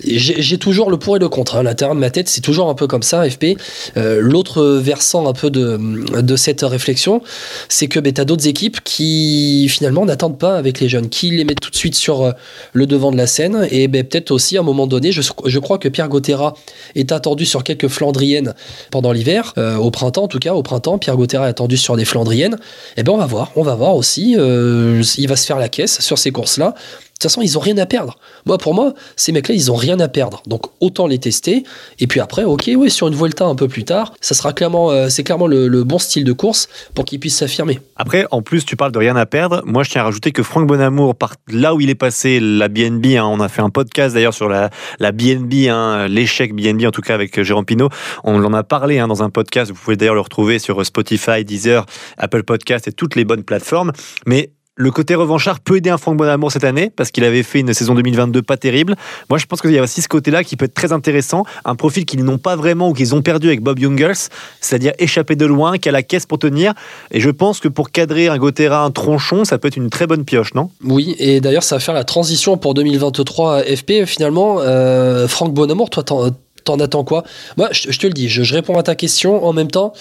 j'ai 0.00 0.58
toujours 0.58 0.90
le 0.90 0.96
pour 0.96 1.16
et 1.16 1.18
le 1.18 1.28
contre. 1.28 1.56
Hein. 1.56 1.62
L'intérieur 1.62 1.94
de 1.94 2.00
ma 2.00 2.10
tête, 2.10 2.28
c'est 2.28 2.40
toujours 2.40 2.68
un 2.68 2.74
peu 2.74 2.86
comme 2.86 3.02
ça, 3.02 3.28
FP. 3.28 3.56
Euh, 3.96 4.18
L'autre 4.20 4.64
versant 4.64 5.26
un 5.26 5.32
peu 5.32 5.50
de, 5.50 6.36
cette 6.36 6.62
réflexion, 6.62 7.22
c'est 7.68 7.86
que 7.86 8.00
ben, 8.00 8.12
tu 8.12 8.20
as 8.20 8.24
d'autres 8.24 8.46
équipes 8.46 8.82
qui 8.82 9.68
finalement 9.68 10.04
n'attendent 10.04 10.38
pas 10.38 10.56
avec 10.56 10.80
les 10.80 10.88
jeunes, 10.88 11.08
qui 11.08 11.30
les 11.30 11.44
mettent 11.44 11.60
tout 11.60 11.70
de 11.70 11.76
suite 11.76 11.94
sur 11.94 12.22
euh, 12.22 12.32
le 12.72 12.86
devant 12.86 13.12
de 13.12 13.16
la 13.16 13.26
scène. 13.26 13.68
Et 13.70 13.88
ben, 13.88 14.04
peut-être 14.04 14.30
aussi 14.30 14.56
à 14.56 14.60
un 14.60 14.64
moment 14.64 14.86
donné, 14.86 15.12
je, 15.12 15.58
crois 15.58 15.78
que 15.78 15.88
Pierre 15.88 16.08
Gautera 16.08 16.54
est 16.94 17.12
attendu 17.12 17.44
sur 17.44 17.62
quelques 17.62 17.88
Flandriennes 17.88 18.54
pendant 18.90 19.12
l'hiver, 19.12 19.54
euh, 19.58 19.76
au 19.76 19.90
printemps 19.90 20.24
en 20.24 20.28
tout 20.28 20.38
cas, 20.38 20.54
au 20.54 20.62
printemps, 20.62 20.98
Pierre 20.98 21.16
Gautera 21.16 21.46
est 21.46 21.50
attendu 21.50 21.76
sur 21.76 21.96
des 21.96 22.04
Flandriennes. 22.04 22.58
Et 22.96 23.02
ben 23.02 23.12
on 23.12 23.18
va 23.18 23.26
voir, 23.26 23.52
on 23.56 23.62
va 23.62 23.74
voir 23.74 23.94
aussi. 23.96 24.32
il 24.32 25.28
va 25.28 25.36
se 25.36 25.46
faire 25.46 25.58
la 25.58 25.68
caisse 25.68 26.00
sur 26.00 26.18
ces 26.18 26.30
courses-là. 26.30 26.74
De 27.14 27.18
toute 27.26 27.30
façon, 27.30 27.42
ils 27.42 27.56
ont 27.56 27.60
rien 27.60 27.78
à 27.78 27.86
perdre. 27.86 28.18
Moi, 28.44 28.58
pour 28.58 28.74
moi, 28.74 28.92
ces 29.16 29.32
mecs-là, 29.32 29.54
ils 29.54 29.70
ont 29.70 29.76
rien 29.76 29.98
à 30.00 30.08
perdre. 30.08 30.42
Donc, 30.46 30.62
autant 30.80 31.06
les 31.06 31.18
tester. 31.18 31.62
Et 32.00 32.06
puis 32.06 32.20
après, 32.20 32.44
ok, 32.44 32.70
oui, 32.76 32.90
sur 32.90 33.08
une 33.08 33.14
Vuelta 33.14 33.46
un 33.46 33.54
peu 33.54 33.68
plus 33.68 33.84
tard, 33.84 34.12
ça 34.20 34.34
sera 34.34 34.52
clairement, 34.52 34.90
euh, 34.90 35.08
c'est 35.08 35.22
clairement 35.22 35.46
le, 35.46 35.84
bon 35.84 35.98
style 35.98 36.24
de 36.24 36.32
course 36.32 36.68
pour 36.94 37.04
qu'ils 37.04 37.20
puissent 37.20 37.38
s'affirmer. 37.38 37.80
Après, 37.96 38.26
en 38.30 38.42
plus, 38.42 38.64
tu 38.64 38.76
parles 38.76 38.92
de 38.92 38.98
rien 38.98 39.16
à 39.16 39.26
perdre. 39.26 39.62
Moi, 39.64 39.84
je 39.84 39.90
tiens 39.90 40.02
à 40.02 40.04
rajouter 40.04 40.32
que 40.32 40.42
Franck 40.42 40.66
Bonamour, 40.66 41.14
là 41.48 41.74
où 41.74 41.80
il 41.80 41.88
est 41.88 41.94
passé, 41.94 42.40
la 42.40 42.68
BNB, 42.68 43.16
hein, 43.16 43.24
on 43.24 43.40
a 43.40 43.48
fait 43.48 43.62
un 43.62 43.70
podcast 43.70 44.14
d'ailleurs 44.14 44.34
sur 44.34 44.48
la, 44.48 44.70
la 44.98 45.12
BNB, 45.12 45.68
hein, 45.68 46.08
l'échec 46.08 46.54
BNB, 46.54 46.84
en 46.84 46.90
tout 46.90 47.00
cas 47.00 47.14
avec 47.14 47.40
Jérôme 47.42 47.64
Pinault. 47.64 47.90
On 48.24 48.42
en 48.44 48.52
a 48.52 48.64
parlé 48.64 48.98
hein, 48.98 49.08
dans 49.08 49.22
un 49.22 49.30
podcast. 49.30 49.70
Vous 49.70 49.78
pouvez 49.80 49.96
d'ailleurs 49.96 50.14
le 50.14 50.20
retrouver 50.20 50.58
sur 50.58 50.84
Spotify, 50.84 51.44
Deezer, 51.44 51.86
Apple 52.18 52.42
Podcast 52.42 52.88
et 52.88 52.92
toutes 52.92 53.14
les 53.14 53.24
bonnes 53.24 53.44
plateformes. 53.44 53.92
Mais 54.26 54.50
le 54.76 54.90
côté 54.90 55.14
revanchard 55.14 55.60
peut 55.60 55.76
aider 55.76 55.90
un 55.90 55.98
Franck 55.98 56.16
Bonamour 56.16 56.50
cette 56.50 56.64
année 56.64 56.90
parce 56.94 57.10
qu'il 57.10 57.22
avait 57.24 57.44
fait 57.44 57.60
une 57.60 57.72
saison 57.72 57.94
2022 57.94 58.42
pas 58.42 58.56
terrible. 58.56 58.96
Moi, 59.30 59.38
je 59.38 59.46
pense 59.46 59.60
qu'il 59.60 59.70
y 59.70 59.78
a 59.78 59.82
aussi 59.82 60.02
ce 60.02 60.08
côté-là 60.08 60.42
qui 60.42 60.56
peut 60.56 60.64
être 60.64 60.74
très 60.74 60.92
intéressant. 60.92 61.44
Un 61.64 61.76
profil 61.76 62.04
qu'ils 62.04 62.24
n'ont 62.24 62.38
pas 62.38 62.56
vraiment 62.56 62.88
ou 62.88 62.92
qu'ils 62.92 63.14
ont 63.14 63.22
perdu 63.22 63.46
avec 63.46 63.60
Bob 63.60 63.78
Jungels, 63.78 64.28
c'est-à-dire 64.60 64.92
échapper 64.98 65.36
de 65.36 65.46
loin, 65.46 65.78
qui 65.78 65.88
a 65.88 65.92
la 65.92 66.02
caisse 66.02 66.26
pour 66.26 66.38
tenir. 66.38 66.74
Et 67.12 67.20
je 67.20 67.30
pense 67.30 67.60
que 67.60 67.68
pour 67.68 67.90
cadrer 67.90 68.26
un 68.26 68.36
Gotera, 68.36 68.82
un 68.82 68.90
tronchon, 68.90 69.44
ça 69.44 69.58
peut 69.58 69.68
être 69.68 69.76
une 69.76 69.90
très 69.90 70.08
bonne 70.08 70.24
pioche, 70.24 70.54
non? 70.54 70.70
Oui, 70.82 71.14
et 71.18 71.40
d'ailleurs, 71.40 71.62
ça 71.62 71.76
va 71.76 71.80
faire 71.80 71.94
la 71.94 72.04
transition 72.04 72.56
pour 72.56 72.74
2023 72.74 73.62
FP. 73.62 74.04
Finalement, 74.06 74.58
euh, 74.60 75.28
Franck 75.28 75.54
Bonamour, 75.54 75.90
toi, 75.90 76.02
t'en 76.02 76.30
t'en 76.64 76.80
attends 76.80 77.04
quoi? 77.04 77.24
Moi, 77.58 77.68
je, 77.72 77.92
je 77.92 77.98
te 77.98 78.06
le 78.06 78.14
dis, 78.14 78.28
je, 78.28 78.42
je 78.42 78.54
réponds 78.54 78.78
à 78.78 78.82
ta 78.82 78.94
question 78.94 79.44
en 79.44 79.52
même 79.52 79.70
temps. 79.70 79.92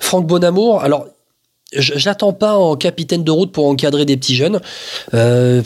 Franck 0.00 0.26
Bonamour, 0.26 0.82
alors, 0.82 1.06
je, 1.80 1.98
je 1.98 2.08
l'attends 2.08 2.32
pas 2.32 2.54
en 2.54 2.76
capitaine 2.76 3.24
de 3.24 3.30
route 3.30 3.52
pour 3.52 3.66
encadrer 3.66 4.04
des 4.04 4.16
petits 4.16 4.36
jeunes. 4.36 4.60
Euh, 5.14 5.62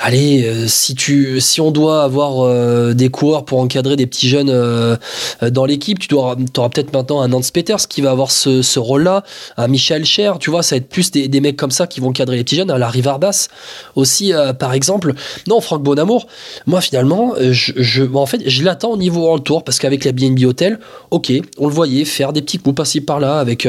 allez, 0.00 0.44
euh, 0.44 0.66
si 0.66 0.94
tu, 0.94 1.40
si 1.40 1.60
on 1.60 1.70
doit 1.70 2.02
avoir 2.02 2.40
euh, 2.40 2.94
des 2.94 3.10
coureurs 3.10 3.44
pour 3.44 3.60
encadrer 3.60 3.96
des 3.96 4.06
petits 4.06 4.28
jeunes 4.28 4.50
euh, 4.50 4.96
dans 5.42 5.66
l'équipe, 5.66 5.98
tu 5.98 6.08
dois, 6.08 6.36
auras 6.56 6.68
peut-être 6.70 6.92
maintenant 6.92 7.20
un 7.20 7.28
Nance 7.28 7.50
Peters 7.50 7.86
qui 7.86 8.00
va 8.00 8.10
avoir 8.10 8.30
ce, 8.30 8.62
ce 8.62 8.78
rôle-là, 8.78 9.22
un 9.56 9.68
Michel 9.68 10.04
Cher, 10.04 10.38
tu 10.38 10.50
vois, 10.50 10.62
ça 10.62 10.74
va 10.74 10.78
être 10.78 10.88
plus 10.88 11.10
des, 11.10 11.28
des 11.28 11.40
mecs 11.40 11.56
comme 11.56 11.70
ça 11.70 11.86
qui 11.86 12.00
vont 12.00 12.12
cadrer 12.12 12.36
les 12.36 12.44
petits 12.44 12.56
jeunes, 12.56 12.70
un 12.70 12.78
Larry 12.78 13.02
Varbas 13.02 13.48
aussi, 13.94 14.32
par 14.58 14.72
exemple. 14.72 15.14
Non, 15.46 15.60
Franck 15.60 15.82
Bonamour, 15.82 16.26
moi 16.66 16.80
finalement, 16.80 17.34
je, 17.38 17.72
je, 17.76 18.02
en 18.14 18.26
fait, 18.26 18.48
je 18.48 18.64
l'attends 18.64 18.92
au 18.92 18.96
niveau 18.96 19.20
World 19.20 19.44
Tour 19.44 19.64
parce 19.64 19.78
qu'avec 19.78 20.04
la 20.04 20.12
BNB 20.12 20.44
Hotel, 20.44 20.78
ok, 21.10 21.32
on 21.58 21.66
le 21.66 21.72
voyait 21.72 22.04
faire 22.04 22.32
des 22.32 22.40
petits 22.40 22.58
coups 22.58 22.76
par-ci 22.76 23.00
par-là 23.00 23.38
avec 23.38 23.68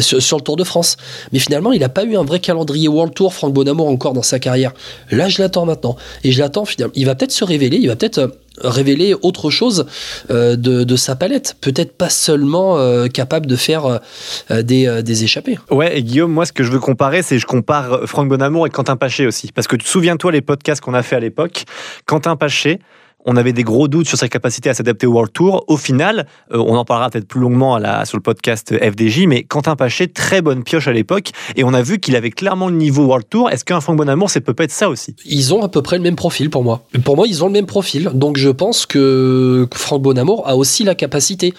sur, 0.00 0.20
sur 0.20 0.36
le 0.36 0.42
Tour 0.42 0.56
de 0.56 0.64
France, 0.64 0.96
mais 1.32 1.38
finalement, 1.38 1.72
il 1.72 1.80
n'a 1.80 1.88
pas 1.88 2.04
eu 2.04 2.16
un 2.16 2.24
vrai 2.24 2.40
calendrier 2.40 2.88
World 2.88 3.14
Tour, 3.14 3.32
Franck 3.32 3.52
Bonamour 3.52 3.88
encore 3.88 4.12
dans 4.12 4.22
sa 4.22 4.38
carrière. 4.38 4.72
Là, 5.10 5.28
je 5.28 5.40
l'attends 5.40 5.59
maintenant 5.64 5.96
et 6.24 6.32
je 6.32 6.40
l'attends 6.40 6.64
finalement. 6.64 6.92
Il 6.96 7.06
va 7.06 7.14
peut-être 7.14 7.32
se 7.32 7.44
révéler, 7.44 7.78
il 7.78 7.88
va 7.88 7.96
peut-être 7.96 8.18
euh, 8.18 8.28
révéler 8.62 9.14
autre 9.22 9.50
chose 9.50 9.86
euh, 10.30 10.56
de, 10.56 10.96
sa 10.96 11.16
palette. 11.16 11.56
Peut-être 11.60 11.96
pas 11.96 12.10
seulement 12.10 12.78
euh, 12.78 13.06
capable 13.06 13.46
de 13.46 13.56
faire 13.56 14.00
des, 14.50 15.02
des 15.02 15.24
échappées. 15.24 15.58
Ouais, 15.70 15.98
et 15.98 16.02
Guillaume, 16.02 16.32
moi, 16.32 16.44
ce 16.46 16.52
que 16.52 16.64
je 16.64 16.70
veux 16.70 16.80
comparer, 16.80 17.22
c'est 17.22 17.38
je 17.38 17.46
compare 17.46 18.00
Franck 18.06 18.28
Bonamour 18.28 18.66
et 18.66 18.70
Quentin 18.70 18.96
Paché 18.96 19.26
aussi. 19.26 19.52
Parce 19.52 19.66
que 19.66 19.76
souviens-toi 19.82 20.32
les 20.32 20.42
podcasts 20.42 20.80
qu'on 20.80 20.94
a 20.94 21.02
fait 21.02 21.16
à 21.16 21.20
l'époque. 21.20 21.64
Quentin 22.06 22.36
Paché, 22.36 22.80
on 23.24 23.36
avait 23.36 23.52
des 23.52 23.64
gros 23.64 23.88
doutes 23.88 24.08
sur 24.08 24.18
sa 24.18 24.28
capacité 24.28 24.70
à 24.70 24.74
s'adapter 24.74 25.06
au 25.06 25.12
World 25.12 25.32
Tour. 25.32 25.64
Au 25.68 25.76
final, 25.76 26.26
euh, 26.52 26.58
on 26.58 26.76
en 26.76 26.84
parlera 26.84 27.10
peut-être 27.10 27.28
plus 27.28 27.40
longuement 27.40 27.74
à 27.74 27.80
la, 27.80 28.04
sur 28.04 28.16
le 28.16 28.22
podcast 28.22 28.74
FDJ, 28.76 29.26
mais 29.26 29.42
Quentin 29.44 29.76
Paché, 29.76 30.08
très 30.08 30.42
bonne 30.42 30.64
pioche 30.64 30.88
à 30.88 30.92
l'époque, 30.92 31.30
et 31.56 31.64
on 31.64 31.74
a 31.74 31.82
vu 31.82 31.98
qu'il 31.98 32.16
avait 32.16 32.30
clairement 32.30 32.68
le 32.68 32.76
niveau 32.76 33.04
World 33.04 33.26
Tour. 33.28 33.50
Est-ce 33.50 33.64
qu'un 33.64 33.80
Franck 33.80 33.96
Bonamour, 33.96 34.30
ça 34.30 34.40
peut 34.40 34.54
pas 34.54 34.64
être 34.64 34.70
ça 34.72 34.88
aussi? 34.88 35.14
Ils 35.24 35.54
ont 35.54 35.62
à 35.62 35.68
peu 35.68 35.82
près 35.82 35.96
le 35.96 36.02
même 36.02 36.16
profil 36.16 36.50
pour 36.50 36.64
moi. 36.64 36.84
Pour 37.04 37.16
moi, 37.16 37.26
ils 37.26 37.44
ont 37.44 37.46
le 37.46 37.52
même 37.52 37.66
profil. 37.66 38.10
Donc 38.14 38.36
je 38.36 38.48
pense 38.48 38.86
que 38.86 39.68
Franck 39.72 40.02
Bonamour 40.02 40.46
a 40.48 40.56
aussi 40.56 40.84
la 40.84 40.94
capacité. 40.94 41.54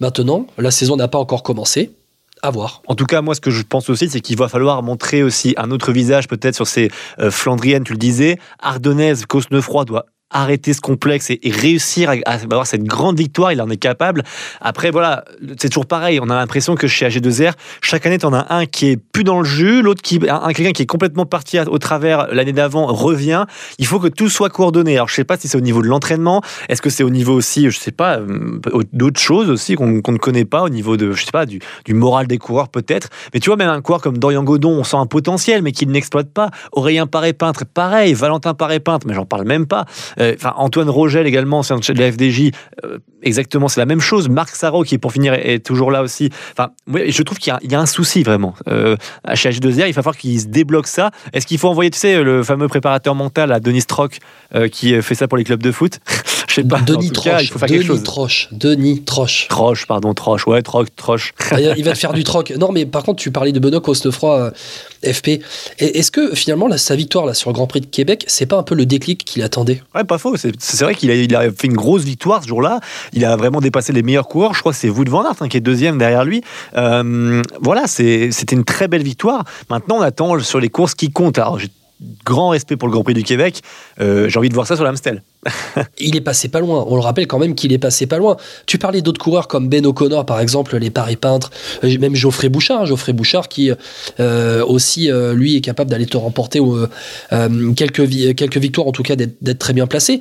Maintenant, 0.00 0.46
la 0.58 0.70
saison 0.70 0.96
n'a 0.96 1.08
pas 1.08 1.18
encore 1.18 1.42
commencé. 1.42 1.92
À 2.42 2.50
voir. 2.50 2.82
En 2.88 2.94
tout 2.94 3.06
cas, 3.06 3.22
moi, 3.22 3.34
ce 3.34 3.40
que 3.40 3.50
je 3.50 3.62
pense 3.62 3.88
aussi, 3.88 4.10
c'est 4.10 4.20
qu'il 4.20 4.36
va 4.36 4.48
falloir 4.48 4.82
montrer 4.82 5.22
aussi 5.22 5.54
un 5.56 5.70
autre 5.70 5.92
visage, 5.92 6.28
peut-être 6.28 6.54
sur 6.54 6.66
ces 6.66 6.90
euh, 7.18 7.30
Flandriennes, 7.30 7.84
tu 7.84 7.92
le 7.92 7.98
disais. 7.98 8.38
Ardennaise, 8.58 9.24
Cosnefroy 9.24 9.86
doit 9.86 10.04
arrêter 10.34 10.72
ce 10.74 10.80
complexe 10.80 11.30
et, 11.30 11.40
réussir 11.44 12.12
à, 12.26 12.32
avoir 12.32 12.66
cette 12.66 12.84
grande 12.84 13.16
victoire, 13.16 13.52
il 13.52 13.62
en 13.62 13.70
est 13.70 13.76
capable. 13.78 14.22
Après, 14.60 14.90
voilà, 14.90 15.24
c'est 15.58 15.68
toujours 15.68 15.86
pareil. 15.86 16.18
On 16.20 16.28
a 16.28 16.34
l'impression 16.34 16.74
que 16.74 16.86
chez 16.86 17.08
AG2R, 17.08 17.52
chaque 17.80 18.04
année, 18.04 18.18
tu 18.18 18.26
en 18.26 18.34
as 18.34 18.52
un 18.52 18.66
qui 18.66 18.88
est 18.88 18.96
plus 18.96 19.24
dans 19.24 19.38
le 19.38 19.44
jus, 19.44 19.80
l'autre 19.80 20.02
qui, 20.02 20.20
un, 20.28 20.42
un- 20.42 20.52
quelqu'un 20.52 20.72
qui 20.72 20.82
est 20.82 20.86
complètement 20.86 21.24
parti 21.24 21.58
au 21.60 21.78
travers 21.78 22.26
l'année 22.32 22.52
d'avant 22.52 22.86
revient. 22.86 23.44
Il 23.78 23.86
faut 23.86 24.00
que 24.00 24.08
tout 24.08 24.28
soit 24.28 24.50
coordonné. 24.50 24.96
Alors, 24.96 25.08
je 25.08 25.14
sais 25.14 25.24
pas 25.24 25.36
si 25.36 25.48
c'est 25.48 25.56
au 25.56 25.60
niveau 25.62 25.82
de 25.82 25.86
l'entraînement, 25.86 26.42
est-ce 26.68 26.82
que 26.82 26.90
c'est 26.90 27.04
au 27.04 27.10
niveau 27.10 27.32
aussi, 27.32 27.70
je 27.70 27.78
sais 27.78 27.92
pas, 27.92 28.18
euh, 28.18 28.50
d'autres 28.92 29.20
choses 29.20 29.50
aussi 29.50 29.76
qu'on 29.76 29.86
ne 29.86 30.18
connaît 30.18 30.44
pas, 30.44 30.62
au 30.62 30.68
niveau 30.68 30.96
de, 30.96 31.12
je 31.12 31.24
sais 31.24 31.30
pas, 31.30 31.46
du, 31.46 31.60
du 31.84 31.94
moral 31.94 32.26
des 32.26 32.38
coureurs 32.38 32.68
peut-être. 32.68 33.08
Mais 33.32 33.40
tu 33.40 33.50
vois, 33.50 33.56
même 33.56 33.68
un 33.68 33.80
coureur 33.80 34.00
comme 34.02 34.18
Dorian 34.18 34.42
Godon, 34.42 34.78
on 34.78 34.84
sent 34.84 34.96
un 34.96 35.06
potentiel, 35.06 35.62
mais 35.62 35.70
qu'il 35.70 35.88
n'exploite 35.90 36.30
pas. 36.32 36.50
Aurélien 36.72 37.06
Paré-Peintre, 37.06 37.64
pareil. 37.66 38.14
Valentin 38.14 38.54
Paré-Peintre, 38.54 39.06
mais 39.06 39.14
j'en 39.14 39.26
parle 39.26 39.44
même 39.44 39.66
pas. 39.66 39.84
Euh, 40.18 40.23
Enfin, 40.36 40.54
Antoine 40.56 40.88
Rogel 40.88 41.26
également, 41.26 41.62
c'est 41.62 41.92
de 41.92 42.00
la 42.00 42.10
FDJ. 42.12 42.50
euh, 42.84 42.98
exactement, 43.22 43.68
c'est 43.68 43.80
la 43.80 43.86
même 43.86 44.00
chose. 44.00 44.28
Marc 44.28 44.54
Sarro, 44.54 44.82
qui 44.84 44.98
pour 44.98 45.12
finir 45.12 45.34
est, 45.34 45.64
toujours 45.64 45.90
là 45.90 46.02
aussi. 46.02 46.30
Enfin, 46.52 46.70
ouais, 46.88 47.10
je 47.10 47.22
trouve 47.22 47.38
qu'il 47.38 47.52
y, 47.62 47.74
a- 47.74 47.80
un 47.80 47.86
souci 47.86 48.22
vraiment. 48.22 48.54
Euh, 48.68 48.96
chez 49.34 49.50
H2R, 49.50 49.88
il 49.88 49.92
va 49.92 50.02
falloir 50.02 50.16
qu'il 50.16 50.40
se 50.40 50.46
débloque 50.46 50.86
ça. 50.86 51.10
Est-ce 51.32 51.46
qu'il 51.46 51.58
faut 51.58 51.68
envoyer, 51.68 51.90
tu 51.90 51.98
sais, 51.98 52.22
le 52.22 52.42
fameux 52.42 52.68
préparateur 52.68 53.14
mental 53.14 53.52
à 53.52 53.60
Denis 53.60 53.82
euh, 54.54 54.68
qui 54.68 55.00
fait 55.02 55.14
ça 55.14 55.28
pour 55.28 55.38
les 55.38 55.44
clubs 55.44 55.62
de 55.62 55.72
foot? 55.72 56.00
Je 56.54 56.60
sais 56.60 56.68
pas. 56.68 56.80
Denis 56.80 57.10
cas, 57.10 57.32
Troche. 57.32 57.42
il 57.42 57.48
faut 57.48 57.58
faire 57.58 57.68
Denis 57.68 57.78
quelque 57.80 57.88
chose. 57.88 58.02
Troche. 58.04 58.48
Denis 58.52 59.02
Troche. 59.02 59.48
Troche, 59.48 59.86
pardon, 59.86 60.14
Troche. 60.14 60.46
Ouais, 60.46 60.62
Troche, 60.62 60.86
Troche. 60.94 61.34
Il 61.76 61.84
va 61.84 61.92
te 61.92 61.98
faire 61.98 62.12
du 62.12 62.22
troc. 62.22 62.52
Non, 62.56 62.70
mais 62.70 62.86
par 62.86 63.02
contre, 63.02 63.20
tu 63.20 63.32
parlais 63.32 63.50
de 63.50 63.58
Benoît 63.58 63.80
Cosnefroy, 63.80 64.52
euh, 65.04 65.12
FP. 65.12 65.40
Est-ce 65.78 66.12
que 66.12 66.34
finalement, 66.36 66.68
là, 66.68 66.78
sa 66.78 66.94
victoire 66.94 67.26
là, 67.26 67.34
sur 67.34 67.50
le 67.50 67.54
Grand 67.54 67.66
Prix 67.66 67.80
de 67.80 67.86
Québec, 67.86 68.24
c'est 68.28 68.46
pas 68.46 68.56
un 68.56 68.62
peu 68.62 68.76
le 68.76 68.86
déclic 68.86 69.24
qu'il 69.24 69.42
attendait? 69.42 69.82
Ouais, 69.96 70.04
pas 70.04 70.18
faux. 70.18 70.36
C'est 70.36 70.82
vrai 70.82 70.94
qu'il 70.94 71.10
a, 71.10 71.14
il 71.14 71.34
a 71.34 71.50
fait 71.50 71.66
une 71.66 71.74
grosse 71.74 72.04
victoire 72.04 72.42
ce 72.42 72.48
jour-là. 72.48 72.78
Il 73.12 73.24
a 73.24 73.34
vraiment 73.34 73.60
dépassé 73.60 73.92
les 73.92 74.02
meilleurs 74.02 74.28
coureurs. 74.28 74.54
Je 74.54 74.60
crois 74.60 74.72
que 74.72 74.78
c'est 74.78 74.90
Wout 74.90 75.08
van 75.08 75.24
Aert 75.24 75.34
hein, 75.40 75.48
qui 75.48 75.56
est 75.56 75.60
deuxième 75.60 75.98
derrière 75.98 76.24
lui. 76.24 76.42
Euh, 76.76 77.42
voilà, 77.60 77.88
c'était 77.88 78.30
une 78.52 78.64
très 78.64 78.86
belle 78.86 79.02
victoire. 79.02 79.44
Maintenant, 79.70 79.96
on 79.96 80.02
attend 80.02 80.38
sur 80.38 80.60
les 80.60 80.68
courses 80.68 80.94
qui 80.94 81.10
comptent. 81.10 81.38
Alors, 81.38 81.58
j'ai 81.58 81.68
grand 82.24 82.50
respect 82.50 82.76
pour 82.76 82.88
le 82.88 82.92
Grand 82.92 83.04
Prix 83.04 83.14
du 83.14 83.22
Québec. 83.22 83.62
Euh, 84.00 84.28
j'ai 84.28 84.38
envie 84.38 84.48
de 84.48 84.54
voir 84.54 84.66
ça 84.66 84.76
sur 84.76 84.84
l'Amstel. 84.84 85.22
il 85.98 86.16
est 86.16 86.20
passé 86.20 86.48
pas 86.48 86.60
loin. 86.60 86.84
On 86.88 86.96
le 86.96 87.02
rappelle 87.02 87.26
quand 87.26 87.38
même 87.38 87.54
qu'il 87.54 87.72
est 87.72 87.78
passé 87.78 88.06
pas 88.06 88.18
loin. 88.18 88.36
Tu 88.66 88.78
parlais 88.78 89.02
d'autres 89.02 89.20
coureurs 89.20 89.48
comme 89.48 89.68
Ben 89.68 89.84
O'Connor, 89.86 90.26
par 90.26 90.40
exemple, 90.40 90.76
les 90.76 90.90
paris 90.90 91.16
peintres, 91.16 91.50
euh, 91.82 91.98
même 91.98 92.14
Geoffrey 92.14 92.48
Bouchard, 92.48 92.82
hein, 92.82 92.84
Geoffrey 92.84 93.12
Bouchard 93.12 93.48
qui 93.48 93.70
euh, 94.20 94.64
aussi, 94.64 95.10
euh, 95.10 95.34
lui, 95.34 95.56
est 95.56 95.60
capable 95.60 95.90
d'aller 95.90 96.06
te 96.06 96.16
remporter 96.16 96.60
quelques, 97.76 98.36
quelques 98.36 98.56
victoires, 98.56 98.86
en 98.86 98.92
tout 98.92 99.02
cas 99.02 99.16
d'être 99.16 99.58
très 99.58 99.72
bien 99.72 99.86
placé. 99.86 100.20